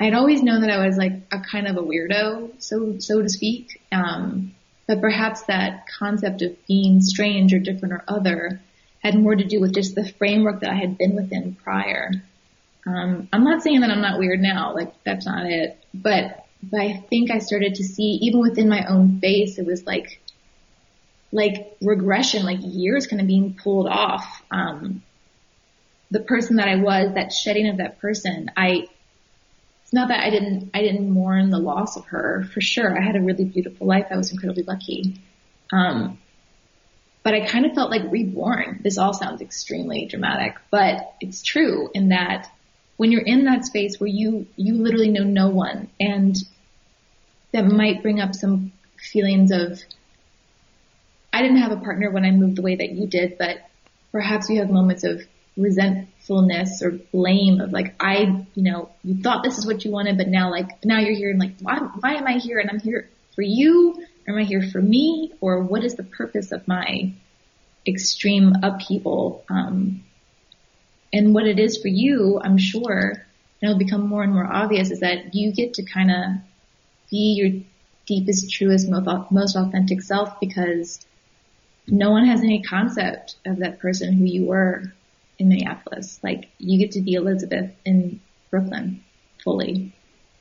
I 0.00 0.06
had 0.06 0.14
always 0.14 0.42
known 0.42 0.62
that 0.62 0.72
I 0.72 0.84
was 0.84 0.96
like 0.96 1.12
a 1.30 1.38
kind 1.38 1.68
of 1.68 1.76
a 1.76 1.82
weirdo, 1.82 2.60
so, 2.60 2.98
so 2.98 3.22
to 3.22 3.28
speak. 3.28 3.80
Um, 3.92 4.56
but 4.88 5.00
perhaps 5.00 5.42
that 5.42 5.86
concept 6.00 6.42
of 6.42 6.56
being 6.66 7.00
strange 7.00 7.54
or 7.54 7.60
different 7.60 7.94
or 7.94 8.02
other 8.08 8.60
had 9.00 9.14
more 9.14 9.36
to 9.36 9.44
do 9.44 9.60
with 9.60 9.72
just 9.72 9.94
the 9.94 10.12
framework 10.18 10.62
that 10.62 10.70
I 10.70 10.74
had 10.74 10.98
been 10.98 11.14
within 11.14 11.54
prior. 11.62 12.10
Um, 12.84 13.28
I'm 13.32 13.44
not 13.44 13.62
saying 13.62 13.82
that 13.82 13.90
I'm 13.90 14.02
not 14.02 14.18
weird 14.18 14.40
now, 14.40 14.74
like 14.74 14.92
that's 15.04 15.26
not 15.26 15.46
it, 15.46 15.78
but, 15.94 16.44
but 16.60 16.80
I 16.80 17.04
think 17.08 17.30
I 17.30 17.38
started 17.38 17.76
to 17.76 17.84
see 17.84 18.18
even 18.22 18.40
within 18.40 18.68
my 18.68 18.84
own 18.86 19.20
face, 19.20 19.58
it 19.58 19.66
was 19.66 19.86
like, 19.86 20.19
like 21.32 21.76
regression, 21.80 22.44
like 22.44 22.58
years 22.60 23.06
kind 23.06 23.20
of 23.20 23.26
being 23.26 23.54
pulled 23.54 23.86
off. 23.86 24.42
Um, 24.50 25.02
the 26.10 26.20
person 26.20 26.56
that 26.56 26.68
I 26.68 26.76
was, 26.76 27.14
that 27.14 27.32
shedding 27.32 27.68
of 27.68 27.76
that 27.76 28.00
person, 28.00 28.50
I, 28.56 28.88
it's 29.82 29.92
not 29.92 30.08
that 30.08 30.20
I 30.20 30.30
didn't, 30.30 30.70
I 30.74 30.82
didn't 30.82 31.10
mourn 31.10 31.50
the 31.50 31.58
loss 31.58 31.96
of 31.96 32.06
her 32.06 32.48
for 32.52 32.60
sure. 32.60 32.98
I 33.00 33.04
had 33.04 33.16
a 33.16 33.20
really 33.20 33.44
beautiful 33.44 33.86
life. 33.86 34.06
I 34.10 34.16
was 34.16 34.32
incredibly 34.32 34.64
lucky. 34.64 35.20
Um, 35.72 36.18
but 37.22 37.34
I 37.34 37.46
kind 37.46 37.64
of 37.66 37.74
felt 37.74 37.90
like 37.90 38.10
reborn. 38.10 38.80
This 38.82 38.98
all 38.98 39.12
sounds 39.12 39.40
extremely 39.40 40.06
dramatic, 40.06 40.56
but 40.70 41.14
it's 41.20 41.42
true 41.42 41.90
in 41.94 42.08
that 42.08 42.50
when 42.96 43.12
you're 43.12 43.22
in 43.22 43.44
that 43.44 43.64
space 43.64 44.00
where 44.00 44.08
you, 44.08 44.46
you 44.56 44.74
literally 44.74 45.10
know 45.10 45.22
no 45.22 45.48
one 45.48 45.88
and 46.00 46.36
that 47.52 47.64
might 47.64 48.02
bring 48.02 48.20
up 48.20 48.34
some 48.34 48.72
feelings 48.98 49.52
of, 49.52 49.80
I 51.32 51.42
didn't 51.42 51.58
have 51.58 51.72
a 51.72 51.76
partner 51.76 52.10
when 52.10 52.24
I 52.24 52.30
moved 52.30 52.56
the 52.56 52.62
way 52.62 52.76
that 52.76 52.90
you 52.90 53.06
did, 53.06 53.38
but 53.38 53.58
perhaps 54.12 54.48
you 54.48 54.58
have 54.58 54.70
moments 54.70 55.04
of 55.04 55.22
resentfulness 55.56 56.82
or 56.82 56.92
blame 57.12 57.60
of 57.60 57.72
like, 57.72 57.94
I, 58.00 58.44
you 58.54 58.62
know, 58.62 58.90
you 59.04 59.22
thought 59.22 59.44
this 59.44 59.58
is 59.58 59.66
what 59.66 59.84
you 59.84 59.90
wanted, 59.90 60.16
but 60.16 60.28
now 60.28 60.50
like, 60.50 60.84
now 60.84 60.98
you're 60.98 61.14
here 61.14 61.30
and 61.30 61.38
like, 61.38 61.54
why, 61.60 61.78
why 61.78 62.14
am 62.14 62.26
I 62.26 62.38
here? 62.38 62.58
And 62.58 62.70
I'm 62.70 62.80
here 62.80 63.08
for 63.34 63.42
you 63.42 64.06
Am 64.30 64.38
I 64.38 64.44
here 64.44 64.62
for 64.62 64.80
me 64.80 65.32
or 65.40 65.60
what 65.60 65.82
is 65.82 65.96
the 65.96 66.04
purpose 66.04 66.52
of 66.52 66.68
my 66.68 67.12
extreme 67.84 68.54
upheaval? 68.62 69.44
Um, 69.48 70.04
and 71.12 71.34
what 71.34 71.46
it 71.46 71.58
is 71.58 71.78
for 71.78 71.88
you, 71.88 72.40
I'm 72.40 72.56
sure, 72.56 73.10
and 73.60 73.70
it'll 73.70 73.76
become 73.76 74.06
more 74.06 74.22
and 74.22 74.32
more 74.32 74.46
obvious 74.46 74.92
is 74.92 75.00
that 75.00 75.34
you 75.34 75.52
get 75.52 75.74
to 75.74 75.82
kind 75.82 76.12
of 76.12 76.24
be 77.10 77.34
your 77.34 77.62
deepest, 78.06 78.52
truest, 78.52 78.88
most 78.88 79.56
authentic 79.56 80.00
self 80.00 80.38
because 80.38 81.04
no 81.90 82.10
one 82.10 82.26
has 82.26 82.40
any 82.40 82.62
concept 82.62 83.36
of 83.44 83.58
that 83.58 83.80
person 83.80 84.12
who 84.12 84.24
you 84.24 84.44
were 84.44 84.84
in 85.38 85.48
Minneapolis. 85.48 86.20
Like 86.22 86.48
you 86.58 86.78
get 86.78 86.92
to 86.92 87.00
be 87.00 87.14
Elizabeth 87.14 87.70
in 87.84 88.20
Brooklyn 88.50 89.04
fully. 89.42 89.92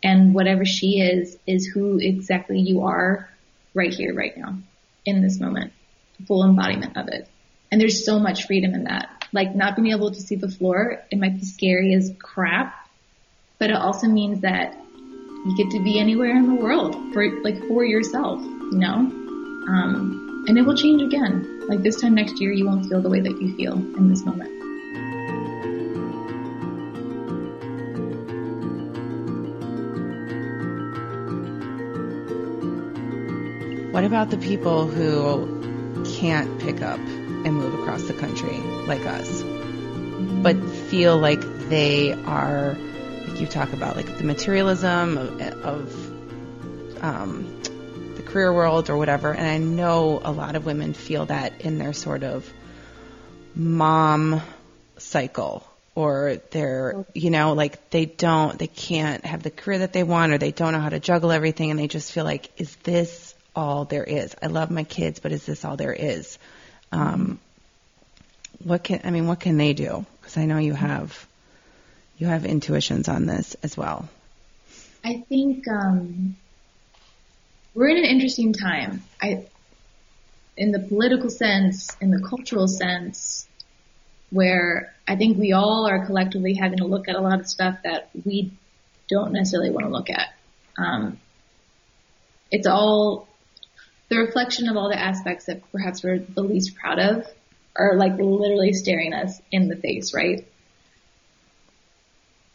And 0.03 0.33
whatever 0.33 0.63
she 0.65 1.01
is, 1.01 1.38
is 1.45 1.65
who 1.65 1.97
exactly 1.99 2.59
you 2.59 2.83
are 2.83 3.29
right 3.73 3.93
here, 3.93 4.13
right 4.13 4.38
now, 4.38 4.57
in 5.05 5.21
this 5.21 5.39
moment, 5.39 5.73
full 6.27 6.43
embodiment 6.45 6.95
of 6.95 7.07
it. 7.09 7.27
And 7.71 7.81
there's 7.81 8.05
so 8.05 8.19
much 8.19 8.45
freedom 8.45 8.73
in 8.73 8.85
that. 8.85 9.27
Like 9.31 9.55
not 9.55 9.75
being 9.75 9.91
able 9.91 10.12
to 10.12 10.19
see 10.19 10.35
the 10.35 10.49
floor, 10.49 11.03
it 11.12 11.19
might 11.19 11.35
be 11.35 11.45
scary 11.45 11.93
as 11.93 12.13
crap, 12.19 12.88
but 13.59 13.69
it 13.69 13.75
also 13.75 14.07
means 14.07 14.41
that 14.41 14.75
you 15.45 15.55
get 15.57 15.71
to 15.71 15.83
be 15.83 15.99
anywhere 15.99 16.35
in 16.35 16.47
the 16.47 16.62
world 16.62 16.95
for 17.13 17.41
like 17.41 17.59
for 17.67 17.83
yourself, 17.83 18.41
you 18.41 18.79
know? 18.79 18.95
Um, 18.95 20.29
and 20.47 20.58
it 20.58 20.62
will 20.63 20.75
change 20.75 21.02
again. 21.02 21.67
Like 21.67 21.84
this 21.84 21.99
time 21.99 22.15
next 22.15 22.39
year, 22.39 22.52
you 22.52 22.65
won't 22.65 22.86
feel 22.88 23.02
the 23.02 23.10
way 23.10 23.19
that 23.19 23.41
you 23.41 23.56
feel 23.56 23.73
in 23.73 24.10
this 24.10 24.23
moment. 24.25 24.60
What 33.93 34.04
about 34.04 34.30
the 34.30 34.38
people 34.38 34.88
who 34.88 35.60
can't 36.06 36.60
pick 36.62 36.82
up 36.82 36.99
and 36.99 37.54
move 37.54 37.73
across 37.80 38.04
the 38.04 38.13
country 38.13 38.58
like 38.88 39.06
us, 39.06 39.43
but 40.41 40.58
feel 40.89 41.17
like 41.17 41.41
they 41.69 42.13
are, 42.13 42.78
like 43.28 43.41
you 43.41 43.47
talk 43.47 43.73
about, 43.73 43.95
like 43.95 44.17
the 44.17 44.23
materialism 44.23 45.17
of, 45.17 45.41
of 45.41 47.04
um, 47.04 47.62
career 48.30 48.54
world 48.54 48.89
or 48.89 48.98
whatever. 48.98 49.34
And 49.34 49.46
I 49.46 49.58
know 49.58 50.22
a 50.24 50.32
lot 50.32 50.56
of 50.56 50.65
women 50.65 50.94
feel 50.94 51.26
that 51.26 51.62
in 51.62 51.78
their 51.78 51.94
sort 51.94 52.24
of 52.24 52.52
mom 53.56 54.42
cycle 54.98 55.65
or 55.96 56.38
they're, 56.52 57.06
you 57.13 57.30
know, 57.30 57.54
like 57.54 57.89
they 57.89 58.06
don't, 58.06 58.58
they 58.58 58.68
can't 58.68 59.26
have 59.26 59.44
the 59.44 59.52
career 59.52 59.80
that 59.80 59.94
they 59.94 60.04
want 60.04 60.32
or 60.32 60.38
they 60.38 60.52
don't 60.52 60.74
know 60.74 60.80
how 60.80 60.89
to 60.89 61.00
juggle 61.00 61.32
everything 61.32 61.72
and 61.72 61.80
they 61.80 61.88
just 61.88 62.12
feel 62.12 62.24
like, 62.24 62.50
is 62.58 62.76
this 62.78 63.34
all 63.56 63.86
there 63.86 64.04
is? 64.04 64.36
I 64.42 64.48
love 64.48 64.72
my 64.72 64.84
kids, 64.84 65.20
but 65.20 65.32
is 65.32 65.46
this 65.46 65.65
all 65.65 65.76
there 65.76 65.94
is? 65.94 66.38
Um, 66.92 67.39
what 68.63 68.84
can, 68.84 69.02
I 69.04 69.12
mean, 69.12 69.28
what 69.28 69.39
can 69.39 69.58
they 69.58 69.74
do? 69.74 70.06
Because 70.22 70.38
I 70.38 70.46
know 70.46 70.58
you 70.58 70.74
have, 70.74 71.28
you 72.18 72.28
have 72.28 72.46
intuitions 72.46 73.10
on 73.10 73.26
this 73.26 73.56
as 73.63 73.76
well. 73.76 74.08
I 75.04 75.24
think 75.30 75.68
um, 75.68 76.36
we're 77.73 77.89
in 77.89 77.97
an 77.97 78.05
interesting 78.05 78.53
time. 78.53 79.03
I, 79.21 79.45
in 80.58 80.71
the 80.71 80.79
political 80.79 81.29
sense, 81.29 81.95
in 82.01 82.12
the 82.12 82.19
cultural 82.19 82.67
sense, 82.67 83.47
where 84.29 84.93
I 85.08 85.15
think 85.15 85.38
we 85.38 85.53
all 85.53 85.88
are 85.88 86.05
collectively 86.05 86.53
having 86.53 86.79
to 86.79 86.86
look 86.86 87.08
at 87.08 87.15
a 87.15 87.21
lot 87.21 87.39
of 87.39 87.47
stuff 87.47 87.79
that 87.84 88.10
we 88.25 88.51
don't 89.10 89.32
necessarily 89.32 89.71
want 89.71 89.86
to 89.86 89.91
look 89.91 90.10
at. 90.10 90.29
Um, 90.77 91.19
it's 92.51 92.67
all 92.67 93.27
the 94.10 94.17
reflection 94.17 94.69
of 94.69 94.77
all 94.77 94.89
the 94.89 94.99
aspects 94.99 95.45
that 95.45 95.62
perhaps 95.71 96.03
we're 96.03 96.19
the 96.19 96.41
least 96.41 96.75
proud 96.75 96.99
of 96.99 97.27
are 97.75 97.95
like 97.95 98.13
literally 98.17 98.73
staring 98.73 99.13
us 99.13 99.41
in 99.51 99.67
the 99.67 99.75
face, 99.75 100.13
right? 100.13 100.45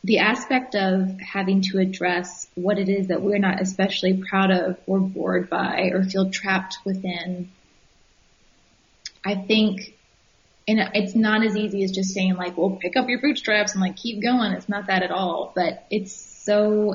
The 0.05 0.19
aspect 0.19 0.75
of 0.75 1.19
having 1.19 1.62
to 1.73 1.79
address 1.79 2.47
what 2.55 2.79
it 2.79 2.88
is 2.88 3.09
that 3.09 3.23
we're 3.23 3.38
not 3.38 3.61
especially 3.61 4.23
proud 4.23 4.51
of 4.51 4.79
or 4.87 5.01
bored 5.01 5.51
by 5.51 5.90
or 5.93 6.05
feel 6.05 6.31
trapped 6.31 6.77
within, 6.85 7.51
I 9.25 9.35
think 9.35 9.95
and 10.67 10.90
it's 10.95 11.14
not 11.14 11.45
as 11.45 11.57
easy 11.57 11.85
as 11.85 11.93
just 11.93 12.14
saying 12.14 12.37
like, 12.37 12.57
well, 12.57 12.71
pick 12.71 12.97
up 12.97 13.09
your 13.09 13.21
bootstraps 13.21 13.73
and 13.73 13.83
like 13.83 13.97
keep 13.97 14.23
going. 14.23 14.53
It's 14.53 14.69
not 14.69 14.87
that 14.87 15.03
at 15.03 15.11
all, 15.11 15.53
but 15.55 15.87
it's 15.90 16.14
so, 16.14 16.95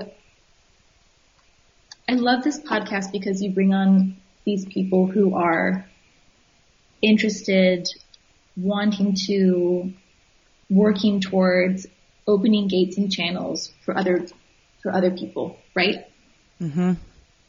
I 2.08 2.14
love 2.14 2.44
this 2.44 2.60
podcast 2.60 3.12
because 3.12 3.42
you 3.44 3.52
bring 3.52 3.74
on 3.74 4.18
these 4.44 4.66
people 4.66 5.06
who 5.06 5.36
are 5.36 5.86
interested, 7.02 7.88
wanting 8.58 9.16
to, 9.28 9.94
working 10.72 11.20
towards 11.20 11.86
opening 12.30 12.68
gates 12.68 12.98
and 12.98 13.12
channels 13.12 13.74
for 13.84 13.98
other, 13.98 14.28
for 14.84 14.94
other 14.94 15.12
people, 15.12 15.58
right? 15.76 16.06
Mm-hmm. 16.62 16.94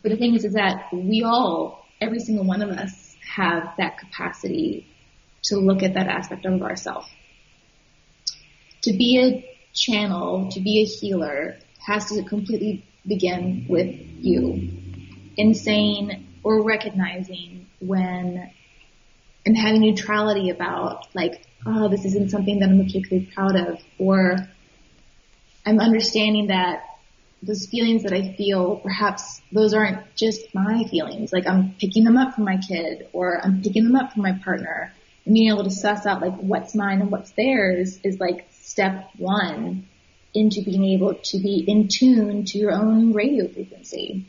But 0.03 0.11
the 0.11 0.17
thing 0.17 0.35
is, 0.35 0.45
is 0.45 0.55
that 0.55 0.87
we 0.93 1.23
all, 1.23 1.85
every 2.01 2.21
single 2.21 2.45
one 2.45 2.63
of 2.63 2.71
us 2.71 3.17
have 3.35 3.75
that 3.77 3.99
capacity 3.99 4.87
to 5.45 5.57
look 5.57 5.83
at 5.83 5.95
that 5.95 6.09
aspect 6.09 6.47
of 6.47 6.63
ourselves. 6.63 7.09
To 8.83 8.93
be 8.93 9.19
a 9.19 9.73
channel, 9.75 10.51
to 10.53 10.61
be 10.61 10.81
a 10.81 10.85
healer 10.85 11.57
has 11.87 12.07
to 12.07 12.23
completely 12.25 12.85
begin 13.07 13.67
with 13.69 13.95
you. 14.21 14.71
In 15.37 15.55
saying 15.55 16.27
or 16.43 16.65
recognizing 16.65 17.67
when 17.81 18.51
and 19.47 19.57
having 19.57 19.81
neutrality 19.81 20.51
about 20.51 21.07
like, 21.15 21.43
oh, 21.67 21.89
this 21.89 22.05
isn't 22.05 22.31
something 22.31 22.61
that 22.61 22.69
I'm 22.69 22.83
particularly 22.85 23.31
proud 23.35 23.57
of 23.57 23.81
or 23.99 24.37
I'm 25.65 25.81
understanding 25.81 26.49
that 26.49 26.85
those 27.43 27.67
feelings 27.67 28.03
that 28.03 28.13
I 28.13 28.35
feel, 28.35 28.77
perhaps 28.77 29.41
those 29.51 29.73
aren't 29.73 30.15
just 30.15 30.55
my 30.55 30.85
feelings. 30.85 31.33
Like 31.33 31.47
I'm 31.47 31.75
picking 31.81 32.05
them 32.05 32.17
up 32.17 32.35
from 32.35 32.45
my 32.45 32.59
kid 32.59 33.09
or 33.13 33.41
I'm 33.43 33.63
picking 33.63 33.85
them 33.85 33.97
up 33.97 34.13
from 34.13 34.23
my 34.23 34.39
partner 34.45 34.93
and 35.25 35.35
being 35.35 35.51
able 35.51 35.65
to 35.65 35.71
suss 35.71 36.07
out 36.07 36.21
like 36.21 36.37
what's 36.37 36.75
mine 36.75 37.01
and 37.01 37.11
what's 37.11 37.31
theirs 37.33 37.99
is 38.03 38.21
like 38.21 38.47
step 38.51 39.11
one 39.17 39.87
into 40.35 40.63
being 40.63 40.85
able 40.85 41.15
to 41.15 41.39
be 41.39 41.65
in 41.67 41.89
tune 41.89 42.45
to 42.45 42.59
your 42.59 42.73
own 42.73 43.13
radio 43.13 43.49
frequency. 43.49 44.27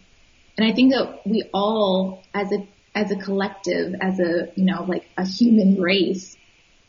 And 0.57 0.69
I 0.69 0.73
think 0.73 0.93
that 0.93 1.25
we 1.25 1.43
all, 1.53 2.23
as 2.33 2.51
a 2.51 2.67
as 2.93 3.09
a 3.11 3.15
collective, 3.15 3.95
as 4.01 4.19
a 4.19 4.51
you 4.55 4.65
know 4.65 4.83
like 4.83 5.05
a 5.17 5.25
human 5.25 5.79
race, 5.79 6.35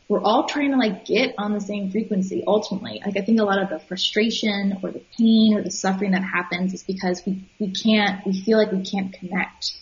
we're 0.07 0.21
all 0.21 0.45
trying 0.47 0.71
to 0.71 0.77
like 0.77 1.05
get 1.05 1.35
on 1.37 1.53
the 1.53 1.61
same 1.61 1.91
frequency 1.91 2.43
ultimately. 2.45 3.01
Like 3.05 3.17
I 3.17 3.21
think 3.21 3.39
a 3.39 3.43
lot 3.43 3.61
of 3.61 3.69
the 3.69 3.79
frustration 3.79 4.77
or 4.83 4.91
the 4.91 5.01
pain 5.17 5.55
or 5.55 5.63
the 5.63 5.71
suffering 5.71 6.11
that 6.11 6.23
happens 6.23 6.73
is 6.73 6.83
because 6.83 7.21
we 7.25 7.43
we 7.59 7.71
can't 7.71 8.25
we 8.25 8.39
feel 8.41 8.57
like 8.57 8.71
we 8.71 8.83
can't 8.83 9.13
connect 9.13 9.77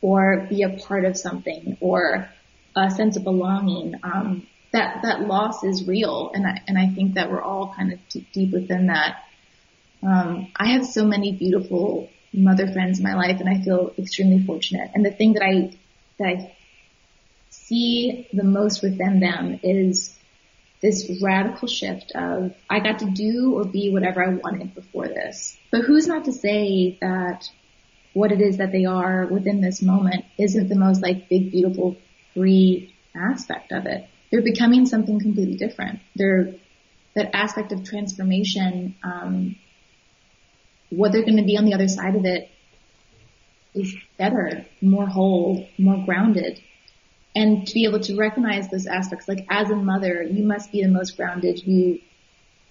or 0.00 0.46
be 0.48 0.62
a 0.62 0.70
part 0.70 1.04
of 1.04 1.16
something 1.16 1.76
or 1.80 2.28
a 2.76 2.90
sense 2.90 3.16
of 3.16 3.24
belonging. 3.24 3.94
Um, 4.02 4.46
that 4.72 5.02
that 5.02 5.20
loss 5.22 5.62
is 5.62 5.86
real, 5.86 6.32
and 6.34 6.46
I, 6.46 6.60
and 6.66 6.76
I 6.76 6.88
think 6.88 7.14
that 7.14 7.30
we're 7.30 7.42
all 7.42 7.72
kind 7.76 7.92
of 7.92 8.00
deep, 8.08 8.32
deep 8.32 8.52
within 8.52 8.88
that. 8.88 9.22
Um, 10.02 10.48
I 10.56 10.72
have 10.72 10.84
so 10.84 11.04
many 11.06 11.32
beautiful 11.32 12.10
mother 12.32 12.66
friends 12.70 12.98
in 12.98 13.04
my 13.04 13.14
life, 13.14 13.40
and 13.40 13.48
I 13.48 13.62
feel 13.62 13.94
extremely 13.96 14.44
fortunate. 14.44 14.90
And 14.94 15.04
the 15.04 15.12
thing 15.12 15.34
that 15.34 15.42
I 15.44 15.78
that 16.18 16.26
I 16.26 16.56
see 17.66 18.28
the 18.32 18.44
most 18.44 18.82
within 18.82 19.20
them 19.20 19.60
is 19.62 20.14
this 20.82 21.10
radical 21.22 21.66
shift 21.66 22.12
of 22.14 22.54
I 22.68 22.80
got 22.80 22.98
to 22.98 23.10
do 23.10 23.54
or 23.54 23.64
be 23.64 23.90
whatever 23.90 24.22
I 24.24 24.34
wanted 24.34 24.74
before 24.74 25.08
this. 25.08 25.56
But 25.70 25.82
who's 25.82 26.06
not 26.06 26.26
to 26.26 26.32
say 26.32 26.98
that 27.00 27.48
what 28.12 28.32
it 28.32 28.40
is 28.40 28.58
that 28.58 28.70
they 28.70 28.84
are 28.84 29.26
within 29.26 29.60
this 29.60 29.80
moment 29.82 30.24
isn't 30.38 30.68
the 30.68 30.74
most 30.76 31.02
like 31.02 31.28
big, 31.28 31.50
beautiful 31.50 31.96
free 32.34 32.94
aspect 33.14 33.72
of 33.72 33.86
it. 33.86 34.06
They're 34.30 34.42
becoming 34.42 34.86
something 34.86 35.18
completely 35.20 35.56
different. 35.56 36.00
They're 36.14 36.54
that 37.14 37.34
aspect 37.34 37.72
of 37.72 37.84
transformation. 37.84 38.96
Um, 39.02 39.56
what 40.90 41.12
they're 41.12 41.22
going 41.22 41.38
to 41.38 41.44
be 41.44 41.56
on 41.56 41.64
the 41.64 41.74
other 41.74 41.88
side 41.88 42.16
of 42.16 42.24
it 42.24 42.50
is 43.74 43.96
better, 44.18 44.66
more 44.80 45.06
whole, 45.06 45.66
more 45.78 46.04
grounded. 46.04 46.60
And 47.34 47.66
to 47.66 47.74
be 47.74 47.84
able 47.84 48.00
to 48.00 48.16
recognize 48.16 48.68
those 48.68 48.86
aspects, 48.86 49.26
like 49.26 49.46
as 49.50 49.70
a 49.70 49.76
mother, 49.76 50.22
you 50.22 50.44
must 50.44 50.70
be 50.70 50.82
the 50.82 50.88
most 50.88 51.16
grounded 51.16 51.66
you 51.66 52.00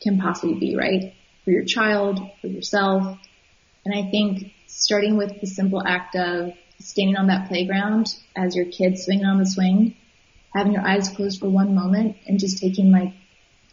can 0.01 0.19
possibly 0.19 0.55
be, 0.55 0.75
right? 0.75 1.13
For 1.43 1.51
your 1.51 1.65
child, 1.65 2.19
for 2.41 2.47
yourself. 2.47 3.17
And 3.85 3.93
I 3.93 4.09
think 4.09 4.53
starting 4.67 5.17
with 5.17 5.41
the 5.41 5.47
simple 5.47 5.85
act 5.85 6.15
of 6.15 6.53
standing 6.79 7.17
on 7.17 7.27
that 7.27 7.47
playground 7.47 8.07
as 8.35 8.55
your 8.55 8.65
kid 8.65 8.97
swinging 8.97 9.25
on 9.25 9.37
the 9.37 9.45
swing, 9.45 9.95
having 10.53 10.73
your 10.73 10.85
eyes 10.85 11.09
closed 11.09 11.39
for 11.39 11.49
one 11.49 11.75
moment 11.75 12.17
and 12.27 12.39
just 12.39 12.59
taking 12.59 12.91
like 12.91 13.13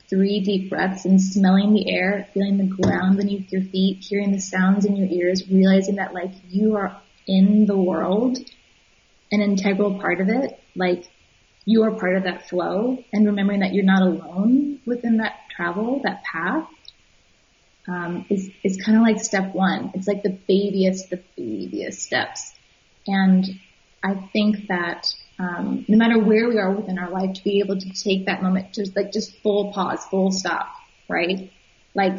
three 0.08 0.40
deep 0.40 0.70
breaths 0.70 1.04
and 1.04 1.20
smelling 1.20 1.72
the 1.72 1.88
air, 1.88 2.26
feeling 2.34 2.58
the 2.58 2.64
ground 2.64 3.16
beneath 3.16 3.52
your 3.52 3.62
feet, 3.62 3.98
hearing 4.00 4.32
the 4.32 4.40
sounds 4.40 4.84
in 4.84 4.96
your 4.96 5.08
ears, 5.08 5.48
realizing 5.48 5.96
that 5.96 6.14
like 6.14 6.32
you 6.48 6.76
are 6.76 7.00
in 7.26 7.66
the 7.66 7.76
world, 7.76 8.38
an 9.32 9.40
integral 9.40 9.98
part 9.98 10.20
of 10.20 10.28
it, 10.28 10.60
like 10.74 11.04
you 11.64 11.82
are 11.84 11.92
part 11.92 12.16
of 12.16 12.24
that 12.24 12.48
flow 12.48 12.98
and 13.12 13.26
remembering 13.26 13.60
that 13.60 13.72
you're 13.72 13.84
not 13.84 14.02
alone 14.02 14.80
within 14.86 15.18
that 15.18 15.34
travel, 15.54 16.00
that 16.04 16.22
path, 16.24 16.68
um, 17.86 18.26
is, 18.28 18.50
is 18.62 18.76
kind 18.82 18.96
of 18.96 19.02
like 19.02 19.22
step 19.22 19.54
one. 19.54 19.90
It's 19.94 20.06
like 20.06 20.22
the 20.22 20.38
babyest, 20.48 21.10
the 21.10 21.22
babyest 21.36 22.02
steps. 22.02 22.52
And 23.06 23.44
I 24.02 24.14
think 24.32 24.68
that 24.68 25.06
um, 25.38 25.84
no 25.88 25.96
matter 25.96 26.18
where 26.18 26.48
we 26.48 26.58
are 26.58 26.70
within 26.70 26.98
our 26.98 27.10
life, 27.10 27.34
to 27.34 27.44
be 27.44 27.60
able 27.60 27.78
to 27.78 27.90
take 27.92 28.26
that 28.26 28.42
moment 28.42 28.74
to 28.74 28.90
like 28.94 29.12
just 29.12 29.36
full 29.38 29.72
pause, 29.72 30.04
full 30.06 30.30
stop, 30.30 30.68
right? 31.08 31.50
Like 31.94 32.18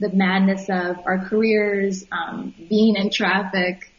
the 0.00 0.10
madness 0.10 0.68
of 0.68 0.98
our 1.06 1.26
careers, 1.28 2.04
um, 2.10 2.54
being 2.68 2.96
in 2.96 3.10
traffic, 3.10 3.92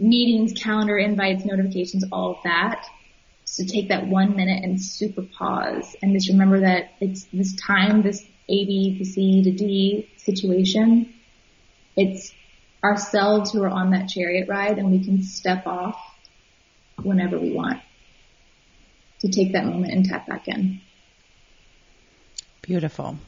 meetings, 0.00 0.54
calendar 0.54 0.96
invites, 0.96 1.44
notifications, 1.44 2.04
all 2.10 2.32
of 2.32 2.38
that. 2.44 2.86
So 3.44 3.64
take 3.64 3.88
that 3.88 4.06
one 4.06 4.36
minute 4.36 4.64
and 4.64 4.80
super 4.80 5.22
pause 5.22 5.96
and 6.02 6.12
just 6.14 6.28
remember 6.28 6.60
that 6.60 6.92
it's 7.00 7.24
this 7.32 7.54
time, 7.56 8.02
this 8.02 8.22
A, 8.22 8.64
B 8.64 8.98
to 8.98 9.04
C 9.04 9.42
to 9.42 9.50
D 9.50 10.10
situation. 10.16 11.12
It's 11.96 12.32
ourselves 12.82 13.52
who 13.52 13.62
are 13.62 13.68
on 13.68 13.90
that 13.90 14.08
chariot 14.08 14.48
ride 14.48 14.78
and 14.78 14.90
we 14.90 15.04
can 15.04 15.22
step 15.22 15.66
off 15.66 16.00
whenever 17.02 17.38
we 17.38 17.52
want 17.52 17.80
to 19.20 19.28
take 19.28 19.52
that 19.52 19.66
moment 19.66 19.92
and 19.92 20.04
tap 20.04 20.26
back 20.26 20.48
in. 20.48 20.80
Beautiful. 22.62 23.18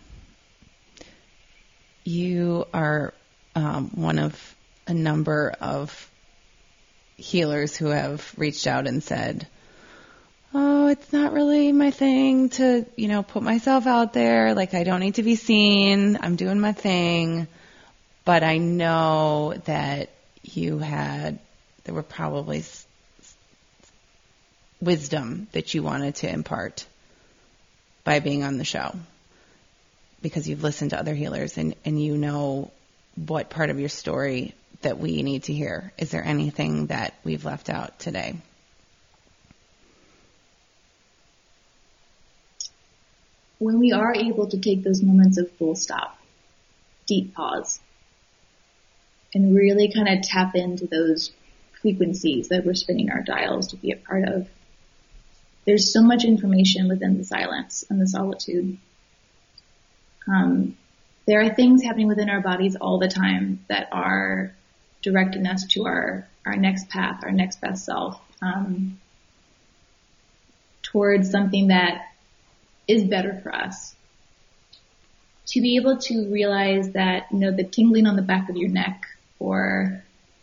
You 2.04 2.66
are 2.72 3.12
um, 3.54 3.90
one 3.94 4.18
of 4.18 4.56
a 4.86 4.94
number 4.94 5.54
of 5.60 6.10
healers 7.22 7.76
who 7.76 7.86
have 7.86 8.32
reached 8.36 8.66
out 8.66 8.86
and 8.86 9.02
said, 9.02 9.46
Oh, 10.54 10.88
it's 10.88 11.12
not 11.12 11.32
really 11.32 11.72
my 11.72 11.90
thing 11.90 12.50
to, 12.50 12.84
you 12.96 13.08
know, 13.08 13.22
put 13.22 13.42
myself 13.42 13.86
out 13.86 14.12
there. 14.12 14.54
Like, 14.54 14.74
I 14.74 14.84
don't 14.84 15.00
need 15.00 15.14
to 15.14 15.22
be 15.22 15.36
seen. 15.36 16.18
I'm 16.20 16.36
doing 16.36 16.60
my 16.60 16.72
thing 16.72 17.46
but 18.24 18.44
I 18.44 18.58
know 18.58 19.54
that 19.64 20.10
you 20.42 20.78
had, 20.78 21.38
there 21.84 21.94
were 21.94 22.02
probably 22.04 22.58
s- 22.58 22.86
wisdom 24.80 25.48
that 25.52 25.74
you 25.74 25.82
wanted 25.82 26.16
to 26.16 26.28
impart 26.30 26.86
by 28.04 28.20
being 28.20 28.42
on 28.44 28.58
the 28.58 28.64
show. 28.64 28.94
because 30.20 30.48
you've 30.48 30.62
listened 30.62 30.90
to 30.90 30.98
other 31.00 31.14
healers 31.14 31.58
and, 31.58 31.74
and 31.84 32.00
you 32.00 32.16
know 32.16 32.70
what 33.16 33.50
part 33.50 33.70
of 33.70 33.80
your 33.80 33.88
story 33.88 34.54
that 34.82 34.98
we 34.98 35.22
need 35.22 35.44
to 35.44 35.52
hear. 35.52 35.92
Is 35.98 36.10
there 36.10 36.24
anything 36.24 36.86
that 36.86 37.14
we've 37.24 37.44
left 37.44 37.70
out 37.70 37.98
today? 37.98 38.36
When 43.58 43.78
we 43.78 43.92
are 43.92 44.14
able 44.14 44.48
to 44.48 44.58
take 44.58 44.82
those 44.82 45.02
moments 45.02 45.38
of 45.38 45.50
full 45.52 45.76
stop, 45.76 46.18
deep 47.06 47.34
pause, 47.34 47.80
and 49.34 49.54
really 49.54 49.92
kind 49.92 50.08
of 50.08 50.22
tap 50.22 50.54
into 50.54 50.86
those 50.86 51.30
frequencies 51.80 52.48
that 52.48 52.64
we're 52.64 52.74
spinning 52.74 53.10
our 53.10 53.22
dials 53.22 53.68
to 53.68 53.76
be 53.76 53.92
a 53.92 53.96
part 53.96 54.28
of. 54.28 54.48
There's 55.64 55.92
so 55.92 56.02
much 56.02 56.24
information 56.24 56.88
within 56.88 57.18
the 57.18 57.24
silence 57.24 57.84
and 57.88 58.00
the 58.00 58.06
solitude. 58.06 58.78
Um, 60.26 60.76
there 61.26 61.40
are 61.40 61.54
things 61.54 61.82
happening 61.82 62.08
within 62.08 62.30
our 62.30 62.40
bodies 62.40 62.76
all 62.76 62.98
the 62.98 63.08
time 63.08 63.64
that 63.68 63.88
are 63.92 64.52
directing 65.02 65.46
us 65.46 65.66
to 65.66 65.86
our, 65.86 66.28
our 66.46 66.56
next 66.56 66.88
path, 66.88 67.22
our 67.24 67.32
next 67.32 67.60
best 67.60 67.84
self, 67.84 68.20
um, 68.40 68.98
towards 70.82 71.30
something 71.30 71.68
that 71.68 72.02
is 72.86 73.04
better 73.04 73.40
for 73.42 73.54
us. 73.54 73.94
To 75.48 75.60
be 75.60 75.76
able 75.76 75.98
to 75.98 76.32
realize 76.32 76.92
that, 76.92 77.26
you 77.32 77.38
know, 77.38 77.50
the 77.50 77.64
tingling 77.64 78.06
on 78.06 78.16
the 78.16 78.22
back 78.22 78.48
of 78.48 78.56
your 78.56 78.70
neck 78.70 79.06
or 79.38 80.02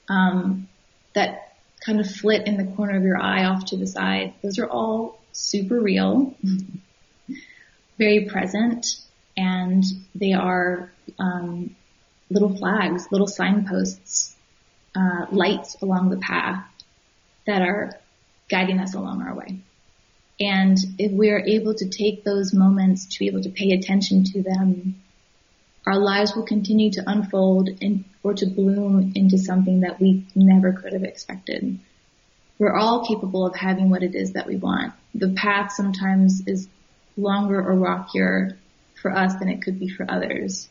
um, 0.10 0.68
that 1.14 1.56
kind 1.86 2.00
of 2.00 2.10
flit 2.10 2.46
in 2.46 2.58
the 2.58 2.76
corner 2.76 2.98
of 2.98 3.04
your 3.04 3.18
eye 3.18 3.46
off 3.46 3.66
to 3.66 3.78
the 3.78 3.88
side, 3.88 4.34
those 4.44 4.60
are 4.60 4.68
all 4.68 5.20
super 5.32 5.80
real, 5.80 6.36
very 7.98 8.26
present, 8.26 8.98
and 9.38 9.84
they 10.14 10.34
are 10.34 10.92
um, 11.18 11.76
little 12.30 12.56
flags, 12.56 13.08
little 13.12 13.28
signposts, 13.28 14.36
uh, 14.96 15.26
lights 15.32 15.78
along 15.82 16.10
the 16.10 16.18
path 16.18 16.66
that 17.46 17.62
are 17.62 18.00
guiding 18.50 18.80
us 18.80 18.94
along 18.96 19.22
our 19.22 19.36
way. 19.36 19.60
And 20.40 20.78
if 20.98 21.12
we 21.12 21.30
are 21.30 21.40
able 21.40 21.76
to 21.76 21.90
take 21.90 22.24
those 22.24 22.54
moments 22.54 23.06
to 23.08 23.20
be 23.20 23.28
able 23.28 23.44
to 23.44 23.50
pay 23.50 23.72
attention 23.72 24.24
to 24.26 24.42
them, 24.42 25.02
our 25.86 25.98
lives 25.98 26.36
will 26.36 26.46
continue 26.46 26.92
to 26.92 27.04
unfold 27.06 27.70
and, 27.82 28.06
or 28.24 28.34
to 28.36 28.46
bloom 28.46 29.14
into 29.16 29.38
something 29.38 29.82
that 29.82 30.00
we 30.00 30.26
never 30.36 30.74
could 30.74 30.94
have 30.94 31.04
expected. 31.04 31.80
We're 32.58 32.76
all 32.76 33.08
capable 33.08 33.46
of 33.46 33.56
having 33.56 33.90
what 33.90 34.04
it 34.04 34.16
is 34.16 34.34
that 34.34 34.48
we 34.48 34.58
want. 34.58 34.94
The 35.16 35.30
path 35.30 35.72
sometimes 35.72 36.44
is 36.46 36.68
longer 37.18 37.60
or 37.60 37.76
rockier 37.76 38.58
for 39.02 39.12
us 39.12 39.36
than 39.36 39.50
it 39.50 39.62
could 39.62 39.80
be 39.80 39.90
for 39.90 40.06
others. 40.10 40.70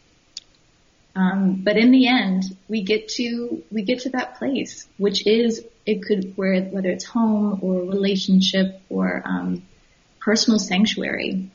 Um, 1.19 1.63
but 1.65 1.77
in 1.77 1.91
the 1.91 2.07
end, 2.07 2.45
we 2.69 2.83
get 2.83 3.09
to 3.17 3.65
we 3.73 3.83
get 3.83 4.01
to 4.01 4.11
that 4.11 4.39
place, 4.39 4.87
which 4.99 5.27
is 5.27 5.65
it 5.85 6.05
could 6.05 6.37
where 6.37 6.63
whether 6.63 6.91
it's 6.91 7.05
home 7.05 7.59
or 7.61 7.81
relationship 7.81 8.81
or 8.89 9.23
um, 9.25 9.67
personal 10.21 10.61
sanctuary, 10.61 11.51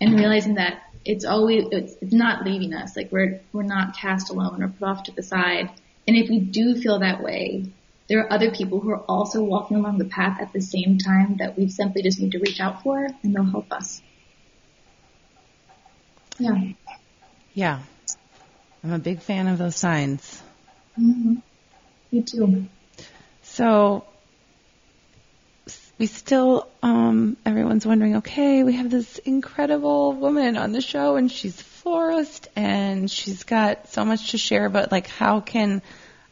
and 0.00 0.14
realizing 0.18 0.54
that 0.54 0.82
it's 1.04 1.26
always 1.26 1.66
it's, 1.72 1.94
it's 2.00 2.14
not 2.14 2.46
leaving 2.46 2.72
us. 2.72 2.96
Like 2.96 3.12
we're 3.12 3.42
we're 3.52 3.64
not 3.64 3.94
cast 3.94 4.30
alone 4.30 4.62
or 4.62 4.68
put 4.68 4.88
off 4.88 5.02
to 5.04 5.12
the 5.12 5.22
side. 5.22 5.68
And 6.08 6.16
if 6.16 6.30
we 6.30 6.40
do 6.40 6.80
feel 6.80 7.00
that 7.00 7.22
way, 7.22 7.66
there 8.08 8.20
are 8.20 8.32
other 8.32 8.50
people 8.50 8.80
who 8.80 8.90
are 8.92 9.02
also 9.02 9.42
walking 9.42 9.76
along 9.76 9.98
the 9.98 10.06
path 10.06 10.40
at 10.40 10.54
the 10.54 10.62
same 10.62 10.96
time 10.96 11.36
that 11.40 11.58
we 11.58 11.68
simply 11.68 12.00
just 12.00 12.18
need 12.18 12.32
to 12.32 12.38
reach 12.38 12.60
out 12.60 12.82
for, 12.82 13.06
and 13.22 13.34
they'll 13.34 13.44
help 13.44 13.70
us. 13.72 14.00
Yeah. 16.38 16.72
Yeah. 17.52 17.80
I'm 18.84 18.92
a 18.92 18.98
big 18.98 19.20
fan 19.20 19.48
of 19.48 19.58
those 19.58 19.76
signs. 19.76 20.42
Mm-hmm. 20.98 21.36
Me 22.12 22.22
too. 22.22 22.66
So 23.42 24.04
we 25.98 26.06
still, 26.06 26.68
um, 26.82 27.36
everyone's 27.46 27.86
wondering, 27.86 28.16
okay, 28.16 28.62
we 28.62 28.74
have 28.74 28.90
this 28.90 29.18
incredible 29.18 30.12
woman 30.12 30.56
on 30.56 30.72
the 30.72 30.80
show 30.80 31.16
and 31.16 31.32
she's 31.32 31.58
a 31.60 31.64
florist 31.64 32.48
and 32.54 33.10
she's 33.10 33.44
got 33.44 33.88
so 33.88 34.04
much 34.04 34.32
to 34.32 34.38
share, 34.38 34.68
but 34.68 34.92
like, 34.92 35.06
how 35.06 35.40
can, 35.40 35.80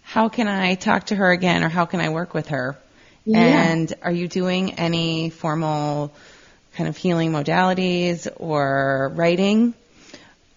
how 0.03 0.29
can 0.29 0.49
I 0.49 0.75
talk 0.75 1.07
to 1.07 1.17
her 1.17 1.31
again 1.31 1.65
or 1.65 1.69
how 1.69 1.87
can 1.87 2.01
I 2.01 2.11
work 2.11 2.35
with 2.35 2.49
her? 2.49 2.77
Yeah. 3.25 3.39
And 3.39 3.93
are 4.03 4.13
you 4.13 4.29
doing 4.29 4.75
any 4.75 5.31
formal 5.31 6.13
kind 6.75 6.89
of 6.89 6.97
healing 6.97 7.33
modalities 7.33 8.29
or 8.37 9.13
writing? 9.15 9.73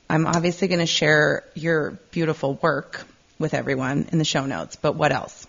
I'm 0.10 0.26
obviously 0.26 0.68
going 0.68 0.80
to 0.80 0.86
share 0.86 1.44
your 1.54 1.92
beautiful 2.12 2.54
work 2.62 3.06
with 3.40 3.54
everyone 3.54 4.08
in 4.12 4.18
the 4.18 4.26
show 4.26 4.46
notes, 4.46 4.78
but 4.78 4.96
what 4.96 5.12
else? 5.12 5.46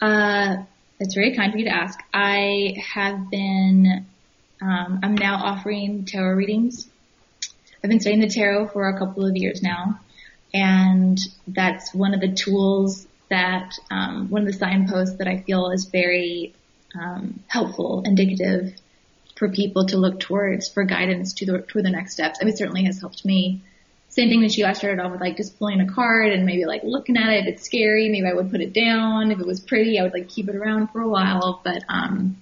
Uh, 0.00 0.56
it's 0.98 1.14
very 1.14 1.36
kind 1.36 1.52
of 1.52 1.58
you 1.58 1.66
to 1.66 1.74
ask. 1.74 1.98
I 2.12 2.74
have 2.94 3.30
been, 3.30 4.06
um, 4.60 5.00
I'm 5.02 5.14
now 5.14 5.36
offering 5.36 6.04
tarot 6.04 6.34
readings. 6.34 6.88
I've 7.82 7.90
been 7.90 8.00
studying 8.00 8.20
the 8.20 8.28
tarot 8.28 8.68
for 8.68 8.88
a 8.88 8.98
couple 8.98 9.24
of 9.24 9.36
years 9.36 9.62
now, 9.62 10.00
and 10.52 11.18
that's 11.46 11.94
one 11.94 12.14
of 12.14 12.20
the 12.20 12.32
tools 12.32 13.06
that, 13.28 13.72
um, 13.90 14.28
one 14.28 14.42
of 14.42 14.48
the 14.48 14.58
signposts 14.58 15.16
that 15.16 15.28
I 15.28 15.38
feel 15.38 15.70
is 15.70 15.84
very 15.84 16.52
um, 17.00 17.40
helpful, 17.46 18.02
indicative 18.04 18.74
for 19.40 19.48
people 19.48 19.86
to 19.86 19.96
look 19.96 20.20
towards 20.20 20.68
for 20.68 20.84
guidance 20.84 21.32
to 21.32 21.46
the 21.46 21.62
toward 21.62 21.82
the 21.82 21.90
next 21.90 22.12
steps. 22.12 22.38
I 22.40 22.44
mean, 22.44 22.52
it 22.52 22.58
certainly 22.58 22.84
has 22.84 23.00
helped 23.00 23.24
me. 23.24 23.62
Same 24.10 24.28
thing 24.28 24.42
with 24.42 24.58
you. 24.58 24.66
I 24.66 24.74
started 24.74 25.02
off 25.02 25.12
with 25.12 25.22
like 25.22 25.38
just 25.38 25.58
pulling 25.58 25.80
a 25.80 25.90
card 25.90 26.30
and 26.30 26.44
maybe 26.44 26.66
like 26.66 26.82
looking 26.84 27.16
at 27.16 27.30
it. 27.30 27.46
If 27.46 27.54
it's 27.54 27.64
scary, 27.64 28.10
maybe 28.10 28.26
I 28.26 28.34
would 28.34 28.50
put 28.50 28.60
it 28.60 28.74
down. 28.74 29.32
If 29.32 29.40
it 29.40 29.46
was 29.46 29.58
pretty, 29.58 29.98
I 29.98 30.02
would 30.02 30.12
like 30.12 30.28
keep 30.28 30.50
it 30.50 30.56
around 30.56 30.88
for 30.88 31.00
a 31.00 31.08
while. 31.08 31.62
But 31.64 31.82
um, 31.88 32.36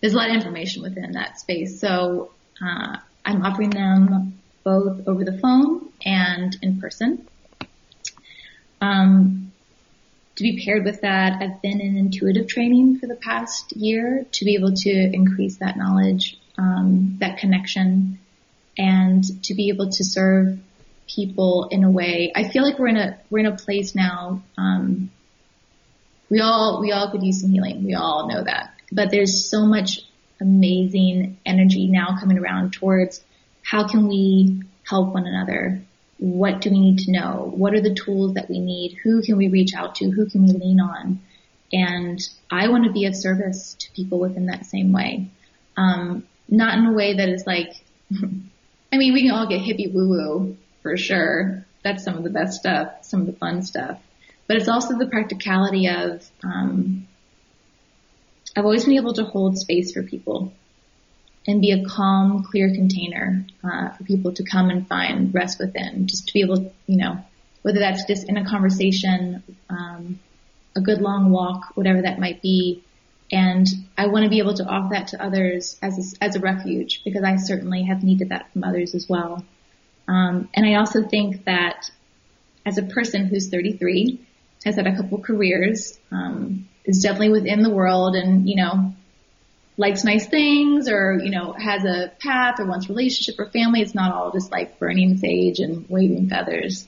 there's 0.00 0.14
a 0.14 0.16
lot 0.16 0.30
of 0.30 0.36
information 0.36 0.82
within 0.82 1.12
that 1.12 1.38
space. 1.38 1.78
So 1.78 2.30
uh, 2.64 2.96
I'm 3.26 3.44
offering 3.44 3.68
them 3.68 4.40
both 4.64 5.06
over 5.06 5.24
the 5.24 5.38
phone 5.38 5.90
and 6.02 6.56
in 6.62 6.80
person. 6.80 7.28
Um, 8.80 9.51
to 10.36 10.42
be 10.42 10.64
paired 10.64 10.84
with 10.84 11.02
that, 11.02 11.42
I've 11.42 11.60
been 11.60 11.80
in 11.80 11.96
intuitive 11.96 12.46
training 12.46 12.98
for 12.98 13.06
the 13.06 13.16
past 13.16 13.76
year 13.76 14.24
to 14.32 14.44
be 14.44 14.54
able 14.54 14.72
to 14.72 14.90
increase 14.90 15.58
that 15.58 15.76
knowledge, 15.76 16.38
um, 16.56 17.16
that 17.20 17.38
connection, 17.38 18.18
and 18.78 19.22
to 19.44 19.54
be 19.54 19.68
able 19.68 19.90
to 19.90 20.04
serve 20.04 20.58
people 21.06 21.68
in 21.70 21.84
a 21.84 21.90
way. 21.90 22.32
I 22.34 22.48
feel 22.48 22.62
like 22.62 22.78
we're 22.78 22.88
in 22.88 22.96
a 22.96 23.18
we're 23.28 23.40
in 23.40 23.46
a 23.46 23.56
place 23.56 23.94
now. 23.94 24.42
Um, 24.56 25.10
we 26.30 26.40
all 26.40 26.80
we 26.80 26.92
all 26.92 27.10
could 27.10 27.22
use 27.22 27.42
some 27.42 27.50
healing. 27.50 27.84
We 27.84 27.94
all 27.94 28.28
know 28.28 28.42
that, 28.42 28.74
but 28.90 29.10
there's 29.10 29.50
so 29.50 29.66
much 29.66 30.00
amazing 30.40 31.38
energy 31.44 31.88
now 31.88 32.16
coming 32.18 32.38
around 32.38 32.72
towards 32.72 33.22
how 33.62 33.86
can 33.86 34.08
we 34.08 34.62
help 34.84 35.12
one 35.12 35.26
another 35.26 35.82
what 36.22 36.60
do 36.60 36.70
we 36.70 36.78
need 36.78 36.98
to 37.00 37.10
know? 37.10 37.52
What 37.52 37.74
are 37.74 37.80
the 37.80 37.94
tools 37.94 38.34
that 38.34 38.48
we 38.48 38.60
need? 38.60 38.96
Who 39.02 39.22
can 39.22 39.36
we 39.36 39.48
reach 39.48 39.74
out 39.74 39.96
to? 39.96 40.08
Who 40.08 40.30
can 40.30 40.44
we 40.44 40.52
lean 40.52 40.78
on? 40.78 41.20
And 41.72 42.20
I 42.48 42.68
want 42.68 42.84
to 42.84 42.92
be 42.92 43.06
of 43.06 43.16
service 43.16 43.74
to 43.80 43.90
people 43.90 44.20
within 44.20 44.46
that 44.46 44.64
same 44.64 44.92
way. 44.92 45.30
Um, 45.76 46.22
not 46.48 46.78
in 46.78 46.86
a 46.86 46.92
way 46.92 47.16
that 47.16 47.28
is 47.28 47.44
like, 47.44 47.72
I 48.12 48.98
mean, 48.98 49.12
we 49.12 49.22
can 49.22 49.32
all 49.32 49.48
get 49.48 49.62
hippie 49.62 49.92
woo 49.92 50.08
woo 50.08 50.56
for 50.82 50.96
sure. 50.96 51.66
That's 51.82 52.04
some 52.04 52.16
of 52.16 52.22
the 52.22 52.30
best 52.30 52.60
stuff, 52.60 53.04
some 53.04 53.22
of 53.22 53.26
the 53.26 53.32
fun 53.32 53.62
stuff. 53.62 53.98
But 54.46 54.58
it's 54.58 54.68
also 54.68 54.96
the 54.96 55.08
practicality 55.08 55.88
of, 55.88 56.24
um, 56.44 57.08
I've 58.54 58.64
always 58.64 58.84
been 58.84 58.94
able 58.94 59.14
to 59.14 59.24
hold 59.24 59.58
space 59.58 59.90
for 59.90 60.04
people 60.04 60.52
and 61.46 61.60
be 61.60 61.72
a 61.72 61.84
calm, 61.84 62.44
clear 62.44 62.72
container 62.72 63.44
uh, 63.64 63.90
for 63.90 64.04
people 64.04 64.32
to 64.32 64.44
come 64.44 64.70
and 64.70 64.86
find 64.86 65.34
rest 65.34 65.58
within. 65.58 66.06
Just 66.06 66.28
to 66.28 66.32
be 66.32 66.42
able, 66.42 66.72
you 66.86 66.96
know, 66.96 67.18
whether 67.62 67.80
that's 67.80 68.04
just 68.04 68.28
in 68.28 68.36
a 68.36 68.48
conversation, 68.48 69.42
um, 69.68 70.20
a 70.76 70.80
good 70.80 71.00
long 71.00 71.30
walk, 71.30 71.72
whatever 71.74 72.02
that 72.02 72.18
might 72.18 72.42
be. 72.42 72.82
And 73.30 73.66
I 73.96 74.06
want 74.06 74.24
to 74.24 74.30
be 74.30 74.38
able 74.38 74.54
to 74.54 74.64
offer 74.64 74.94
that 74.94 75.08
to 75.08 75.24
others 75.24 75.78
as 75.82 76.16
a, 76.20 76.24
as 76.24 76.36
a 76.36 76.40
refuge 76.40 77.02
because 77.04 77.24
I 77.24 77.36
certainly 77.36 77.84
have 77.84 78.04
needed 78.04 78.28
that 78.28 78.52
from 78.52 78.62
others 78.62 78.94
as 78.94 79.08
well. 79.08 79.44
Um, 80.06 80.48
and 80.54 80.66
I 80.66 80.74
also 80.74 81.02
think 81.02 81.44
that 81.44 81.90
as 82.66 82.78
a 82.78 82.82
person 82.82 83.26
who's 83.26 83.48
33, 83.48 84.20
has 84.64 84.76
had 84.76 84.86
a 84.86 84.96
couple 84.96 85.18
careers, 85.18 85.98
um, 86.10 86.68
is 86.84 87.02
definitely 87.02 87.30
within 87.30 87.62
the 87.62 87.70
world 87.70 88.14
and, 88.14 88.48
you 88.48 88.56
know, 88.56 88.94
likes 89.76 90.04
nice 90.04 90.26
things 90.26 90.88
or, 90.88 91.18
you 91.22 91.30
know, 91.30 91.52
has 91.52 91.84
a 91.84 92.12
path 92.20 92.56
or 92.58 92.66
wants 92.66 92.88
relationship 92.88 93.38
or 93.38 93.50
family. 93.50 93.80
It's 93.80 93.94
not 93.94 94.12
all 94.12 94.30
just 94.30 94.52
like 94.52 94.78
burning 94.78 95.16
sage 95.16 95.58
and 95.58 95.88
waving 95.88 96.28
feathers. 96.28 96.86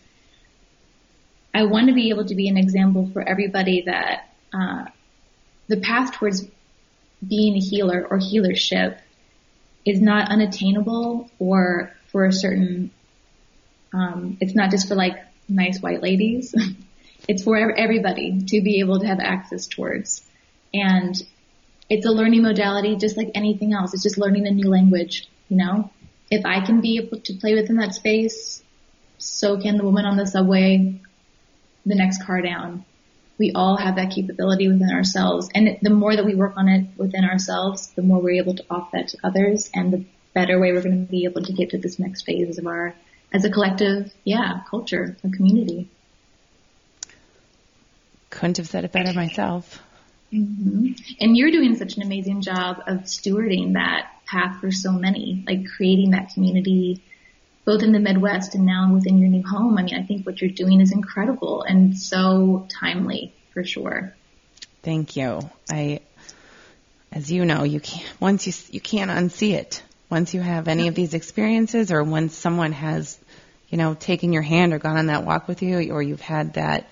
I 1.55 1.65
want 1.65 1.89
to 1.89 1.95
be 1.95 2.11
able 2.11 2.27
to 2.27 2.35
be 2.35 2.49
an 2.49 2.57
example 2.57 3.09
for 3.13 3.27
everybody 3.27 3.85
that, 3.87 4.29
uh, 4.53 4.85
the 5.69 5.81
path 5.81 6.13
towards 6.13 6.47
being 7.27 7.55
a 7.57 7.61
healer 7.61 8.07
or 8.09 8.19
healership 8.19 8.99
is 9.87 10.01
not 10.01 10.31
unattainable 10.31 11.31
or 11.39 11.93
for 12.09 12.27
a 12.27 12.33
certain 12.33 12.91
Um, 13.93 14.39
it's 14.41 14.57
not 14.57 14.73
just 14.73 14.89
for 14.89 14.97
like 14.97 15.17
nice 15.49 15.81
white 15.81 16.03
ladies. 16.03 16.53
it's 17.29 17.45
for 17.45 17.71
everybody 17.71 18.43
to 18.49 18.61
be 18.61 18.81
able 18.81 18.99
to 18.99 19.07
have 19.07 19.21
access 19.21 19.69
towards. 19.69 20.25
And 20.73 21.15
it's 21.89 22.07
a 22.07 22.11
learning 22.11 22.43
modality 22.43 22.97
just 22.97 23.17
like 23.17 23.31
anything 23.35 23.75
else. 23.75 23.95
It's 23.95 24.03
just 24.03 24.19
learning 24.19 24.47
a 24.47 24.51
new 24.51 24.69
language, 24.69 25.29
you 25.49 25.57
know? 25.57 25.91
If 26.31 26.47
I 26.47 26.65
can 26.65 26.81
be 26.81 26.97
able 26.99 27.21
to 27.21 27.35
play 27.35 27.55
within 27.55 27.77
that 27.77 27.95
space, 27.95 28.63
so 29.19 29.61
can 29.61 29.77
the 29.77 29.85
woman 29.85 30.07
on 30.07 30.17
the 30.17 30.27
subway, 30.27 31.01
the 31.87 31.95
next 31.95 32.25
car 32.25 32.41
down. 32.41 32.85
We 33.37 33.53
all 33.55 33.77
have 33.77 33.97
that 33.97 34.13
capability 34.13 34.69
within 34.69 34.91
ourselves. 34.91 35.51
And 35.55 35.79
the 35.83 35.91
more 35.91 36.15
that 36.15 36.25
we 36.25 36.35
work 36.35 36.55
on 36.57 36.69
it 36.69 36.87
within 36.97 37.25
ourselves, 37.25 37.89
the 37.89 38.03
more 38.03 38.21
we're 38.21 38.41
able 38.41 38.55
to 38.55 38.65
offer 38.71 38.91
that 38.95 39.09
to 39.09 39.19
others 39.25 39.71
and 39.75 39.93
the 39.93 40.05
better 40.35 40.59
way 40.59 40.73
we're 40.73 40.83
going 40.83 41.05
to 41.05 41.11
be 41.11 41.25
able 41.25 41.43
to 41.43 41.53
get 41.53 41.71
to 41.71 41.79
this 41.79 41.99
next 41.99 42.23
phase 42.23 42.59
of 42.59 42.67
our, 42.67 42.95
as 43.33 43.45
a 43.45 43.51
collective, 43.51 44.13
yeah, 44.25 44.61
culture, 44.71 45.17
a 45.25 45.31
community. 45.31 45.89
Couldn't 48.31 48.57
have 48.57 48.69
said 48.69 48.85
it 48.85 48.93
better 48.93 49.13
myself. 49.13 49.81
Mm-hmm. 50.35 50.93
And 51.21 51.37
you're 51.37 51.53
doing 51.53 51.77
such 51.77 51.97
an 51.97 52.03
amazing 52.03 52.41
job 52.41 52.83
of 52.87 53.03
stewarding 53.03 53.75
that 53.75 54.11
path 54.27 54.61
for 54.61 54.73
so 54.73 54.91
many, 54.91 55.45
like 55.47 55.67
creating 55.77 56.11
that 56.11 56.31
community, 56.35 57.03
both 57.65 57.83
in 57.83 57.93
the 57.93 58.01
Midwest 58.01 58.55
and 58.55 58.67
now 58.67 58.93
within 58.93 59.19
your 59.19 59.29
new 59.29 59.47
home. 59.47 59.79
I 59.79 59.83
mean, 59.83 59.95
I 59.95 60.03
think 60.03 60.27
what 60.27 60.41
you're 60.41 60.51
doing 60.51 60.81
is 60.81 60.93
incredible 60.93 61.63
and 61.63 61.97
so 61.97 62.67
timely 62.81 63.33
for 63.53 63.65
sure. 63.65 64.15
Thank 64.83 65.17
you. 65.17 65.49
I, 65.71 66.01
as 67.13 67.31
you 67.31 67.45
know, 67.45 67.63
you 67.63 67.81
can't, 67.81 68.21
once 68.21 68.47
you, 68.47 68.53
you 68.73 68.81
can't 68.81 69.11
unsee 69.11 69.53
it. 69.53 69.83
Once 70.11 70.35
you 70.35 70.41
have 70.41 70.69
any 70.69 70.89
of 70.89 70.95
these 70.95 71.15
experiences 71.15 71.91
or 71.91 72.03
once 72.03 72.37
someone 72.37 72.73
has, 72.73 73.19
you 73.69 73.79
know, 73.79 73.95
taken 73.95 74.33
your 74.33 74.43
hand 74.43 74.73
or 74.73 74.79
gone 74.79 74.97
on 74.97 75.07
that 75.07 75.25
walk 75.25 75.49
with 75.49 75.63
you 75.63 75.93
or 75.93 76.03
you've 76.03 76.21
had 76.21 76.55
that 76.55 76.87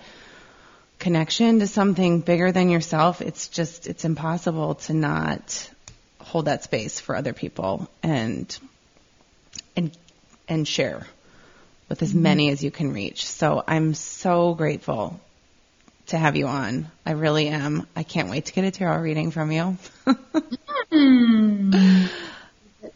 connection 1.03 1.59
to 1.59 1.67
something 1.67 2.21
bigger 2.21 2.53
than 2.53 2.69
yourself, 2.69 3.21
it's 3.21 3.49
just, 3.49 3.87
it's 3.87 4.05
impossible 4.05 4.75
to 4.75 4.93
not 4.93 5.69
hold 6.19 6.45
that 6.45 6.63
space 6.63 6.99
for 7.01 7.15
other 7.15 7.33
people 7.33 7.89
and, 8.01 8.57
and, 9.75 9.95
and 10.47 10.65
share 10.65 11.05
with 11.89 12.01
as 12.01 12.15
many 12.15 12.49
as 12.49 12.63
you 12.63 12.71
can 12.71 12.93
reach. 12.93 13.25
So 13.27 13.61
I'm 13.67 13.93
so 13.93 14.53
grateful 14.53 15.19
to 16.07 16.17
have 16.17 16.37
you 16.37 16.47
on. 16.47 16.89
I 17.05 17.11
really 17.11 17.49
am. 17.49 17.85
I 17.97 18.03
can't 18.03 18.29
wait 18.29 18.45
to 18.45 18.53
get 18.53 18.63
a 18.63 18.71
tarot 18.71 19.01
reading 19.01 19.31
from 19.31 19.51
you. 19.51 19.77
mm. 20.91 22.09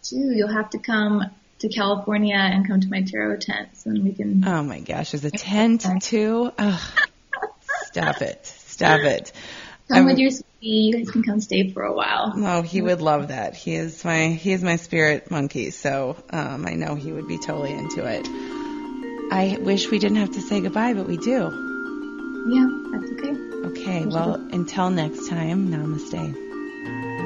Too. 0.02 0.32
You'll 0.34 0.48
have 0.48 0.70
to 0.70 0.80
come 0.80 1.24
to 1.60 1.68
California 1.68 2.38
and 2.38 2.66
come 2.66 2.80
to 2.80 2.88
my 2.88 3.02
tarot 3.02 3.38
tent, 3.38 3.70
so 3.76 3.90
then 3.90 4.06
we 4.06 4.14
can. 4.14 4.48
Oh 4.48 4.64
my 4.64 4.80
gosh, 4.80 5.12
there's 5.12 5.26
a 5.26 5.32
tent 5.38 5.86
too. 6.02 6.54
Oh, 6.58 6.94
stop 7.98 8.22
it, 8.22 8.46
stop 8.46 9.02
it. 9.02 9.32
Come 9.90 10.00
I'm, 10.00 10.06
with 10.06 10.20
your 10.20 10.32
sweetie. 10.32 10.46
You 10.60 10.98
guys 10.98 11.10
can 11.10 11.24
come 11.24 11.40
stay 11.40 11.72
for 11.72 11.84
a 11.84 11.94
while. 11.94 12.34
Oh, 12.36 12.62
he 12.62 12.82
would 12.82 13.02
love 13.02 13.30
that. 13.30 13.56
He 13.56 13.76
is 13.76 14.04
my 14.04 14.28
he 14.28 14.52
is 14.52 14.64
my 14.64 14.76
spirit 14.76 15.32
monkey, 15.32 15.72
so 15.72 16.18
um, 16.30 16.66
I 16.66 16.74
know 16.74 16.96
he 16.96 17.12
would 17.12 17.28
be 17.28 17.38
totally 17.38 17.72
into 17.72 18.06
it. 18.06 18.28
I 19.32 19.58
wish 19.60 19.90
we 19.90 20.00
didn't 20.00 20.18
have 20.18 20.32
to 20.32 20.42
say 20.42 20.62
goodbye, 20.62 20.94
but 20.94 21.08
we 21.08 21.18
do. 21.18 21.66
Yeah, 22.50 22.68
that's 22.92 23.12
okay. 23.14 23.36
Okay, 23.68 24.06
well, 24.06 24.36
until 24.36 24.90
next 24.90 25.28
time, 25.28 25.70
namaste. 25.70 26.36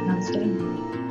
Namaste. 0.08 1.11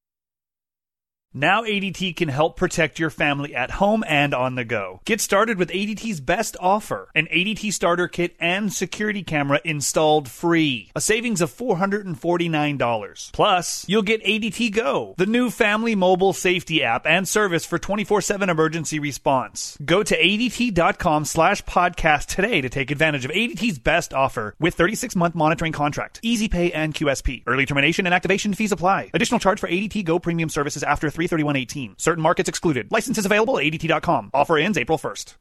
Now 1.33 1.63
ADT 1.63 2.17
can 2.17 2.27
help 2.27 2.57
protect 2.57 2.99
your 2.99 3.09
family 3.09 3.55
at 3.55 3.71
home 3.71 4.03
and 4.05 4.33
on 4.33 4.55
the 4.55 4.65
go. 4.65 4.99
Get 5.05 5.21
started 5.21 5.57
with 5.57 5.69
ADT's 5.69 6.19
best 6.19 6.57
offer 6.59 7.09
an 7.15 7.27
ADT 7.27 7.71
starter 7.71 8.09
kit 8.09 8.35
and 8.37 8.73
security 8.73 9.23
camera 9.23 9.61
installed 9.63 10.27
free. 10.27 10.91
A 10.93 10.99
savings 10.99 11.39
of 11.39 11.49
$449. 11.49 13.31
Plus, 13.31 13.85
you'll 13.87 14.01
get 14.01 14.21
ADT 14.25 14.73
Go, 14.73 15.15
the 15.17 15.25
new 15.25 15.49
family 15.49 15.95
mobile 15.95 16.33
safety 16.33 16.83
app 16.83 17.07
and 17.07 17.25
service 17.25 17.65
for 17.65 17.79
24 17.79 18.19
7 18.19 18.49
emergency 18.49 18.99
response. 18.99 19.77
Go 19.85 20.03
to 20.03 20.21
ADT.com 20.21 21.23
slash 21.23 21.63
podcast 21.63 22.25
today 22.25 22.59
to 22.59 22.67
take 22.67 22.91
advantage 22.91 23.23
of 23.23 23.31
ADT's 23.31 23.79
best 23.79 24.13
offer 24.13 24.53
with 24.59 24.73
36 24.73 25.15
month 25.15 25.33
monitoring 25.33 25.71
contract, 25.71 26.19
easy 26.23 26.49
pay, 26.49 26.73
and 26.73 26.93
QSP. 26.93 27.43
Early 27.47 27.65
termination 27.65 28.05
and 28.05 28.13
activation 28.13 28.53
fees 28.53 28.73
apply. 28.73 29.11
Additional 29.13 29.39
charge 29.39 29.61
for 29.61 29.69
ADT 29.69 30.03
Go 30.03 30.19
premium 30.19 30.49
services 30.49 30.83
after 30.83 31.09
3 31.09 31.20
33118. 31.27 31.95
Certain 31.97 32.21
markets 32.21 32.49
excluded. 32.49 32.87
Licenses 32.91 33.25
available 33.25 33.57
at 33.57 33.65
ADT.com. 33.65 34.31
Offer 34.33 34.57
ends 34.57 34.77
April 34.77 34.97
1st. 34.97 35.35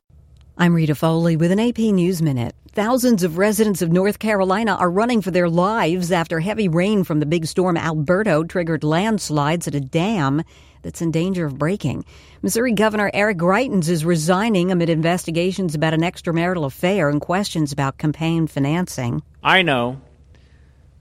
I'm 0.59 0.75
Rita 0.75 0.95
Foley 0.95 1.37
with 1.37 1.53
an 1.53 1.59
AP 1.59 1.79
News 1.79 2.21
Minute. 2.21 2.55
Thousands 2.73 3.23
of 3.23 3.39
residents 3.39 3.81
of 3.81 3.91
North 3.91 4.19
Carolina 4.19 4.75
are 4.75 4.91
running 4.91 5.23
for 5.23 5.31
their 5.31 5.49
lives 5.49 6.13
after 6.13 6.39
heavy 6.39 6.69
rain 6.69 7.03
from 7.03 7.19
the 7.19 7.25
big 7.25 7.47
storm 7.47 7.79
Alberto 7.79 8.45
triggered 8.45 8.85
landslides 8.85 9.67
at 9.67 9.75
a 9.75 9.81
dam 9.81 10.43
that's 10.83 11.01
in 11.01 11.11
danger 11.11 11.47
of 11.47 11.59
breaking. 11.59 12.05
Missouri 12.43 12.73
Governor 12.75 13.11
Eric 13.15 13.39
Greitens 13.39 13.89
is 13.89 14.05
resigning 14.05 14.71
amid 14.71 14.91
investigations 14.91 15.75
about 15.75 15.95
an 15.95 16.03
extramarital 16.03 16.67
affair 16.67 17.09
and 17.09 17.23
questions 17.23 17.73
about 17.73 17.97
campaign 17.97 18.47
financing. 18.47 19.23
I 19.43 19.63
know, 19.63 20.03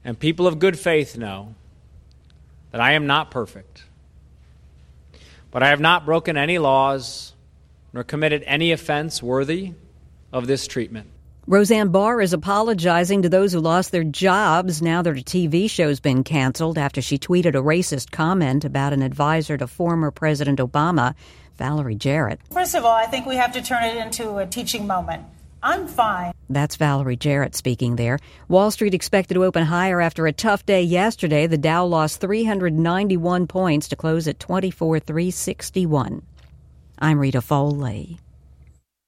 and 0.05 0.17
people 0.17 0.47
of 0.47 0.59
good 0.59 0.79
faith 0.79 1.17
know, 1.17 1.53
that 2.71 2.79
I 2.79 2.93
am 2.93 3.07
not 3.07 3.29
perfect. 3.29 3.83
But 5.51 5.63
I 5.63 5.69
have 5.69 5.79
not 5.79 6.05
broken 6.05 6.37
any 6.37 6.59
laws 6.59 7.33
nor 7.93 8.03
committed 8.03 8.43
any 8.45 8.71
offense 8.71 9.23
worthy 9.23 9.73
of 10.31 10.47
this 10.47 10.67
treatment. 10.67 11.07
Roseanne 11.47 11.89
Barr 11.89 12.21
is 12.21 12.33
apologizing 12.33 13.23
to 13.23 13.29
those 13.29 13.51
who 13.51 13.59
lost 13.59 13.91
their 13.91 14.03
jobs 14.03 14.83
now 14.83 15.01
that 15.01 15.09
her 15.09 15.15
TV 15.15 15.67
show's 15.67 15.99
been 15.99 16.23
canceled 16.23 16.77
after 16.77 17.01
she 17.01 17.17
tweeted 17.17 17.55
a 17.55 17.63
racist 17.63 18.11
comment 18.11 18.63
about 18.63 18.93
an 18.93 19.01
advisor 19.01 19.57
to 19.57 19.65
former 19.65 20.11
President 20.11 20.59
Obama, 20.59 21.15
Valerie 21.57 21.95
Jarrett. 21.95 22.39
First 22.51 22.75
of 22.75 22.85
all, 22.85 22.93
I 22.93 23.07
think 23.07 23.25
we 23.25 23.35
have 23.37 23.51
to 23.53 23.63
turn 23.63 23.83
it 23.83 23.97
into 23.97 24.37
a 24.37 24.45
teaching 24.45 24.85
moment. 24.85 25.23
I'm 25.61 25.87
fine. 25.87 26.33
That's 26.49 26.75
Valerie 26.77 27.15
Jarrett 27.15 27.55
speaking 27.55 27.95
there. 27.95 28.19
Wall 28.47 28.71
Street 28.71 28.93
expected 28.93 29.33
to 29.35 29.43
open 29.43 29.65
higher 29.65 30.01
after 30.01 30.25
a 30.27 30.31
tough 30.31 30.65
day 30.65 30.81
yesterday. 30.81 31.47
The 31.47 31.57
Dow 31.57 31.85
lost 31.85 32.21
391 32.21 33.47
points 33.47 33.87
to 33.89 33.95
close 33.95 34.27
at 34.27 34.39
24,361. 34.39 36.21
I'm 36.99 37.19
Rita 37.19 37.41
Foley. 37.41 38.19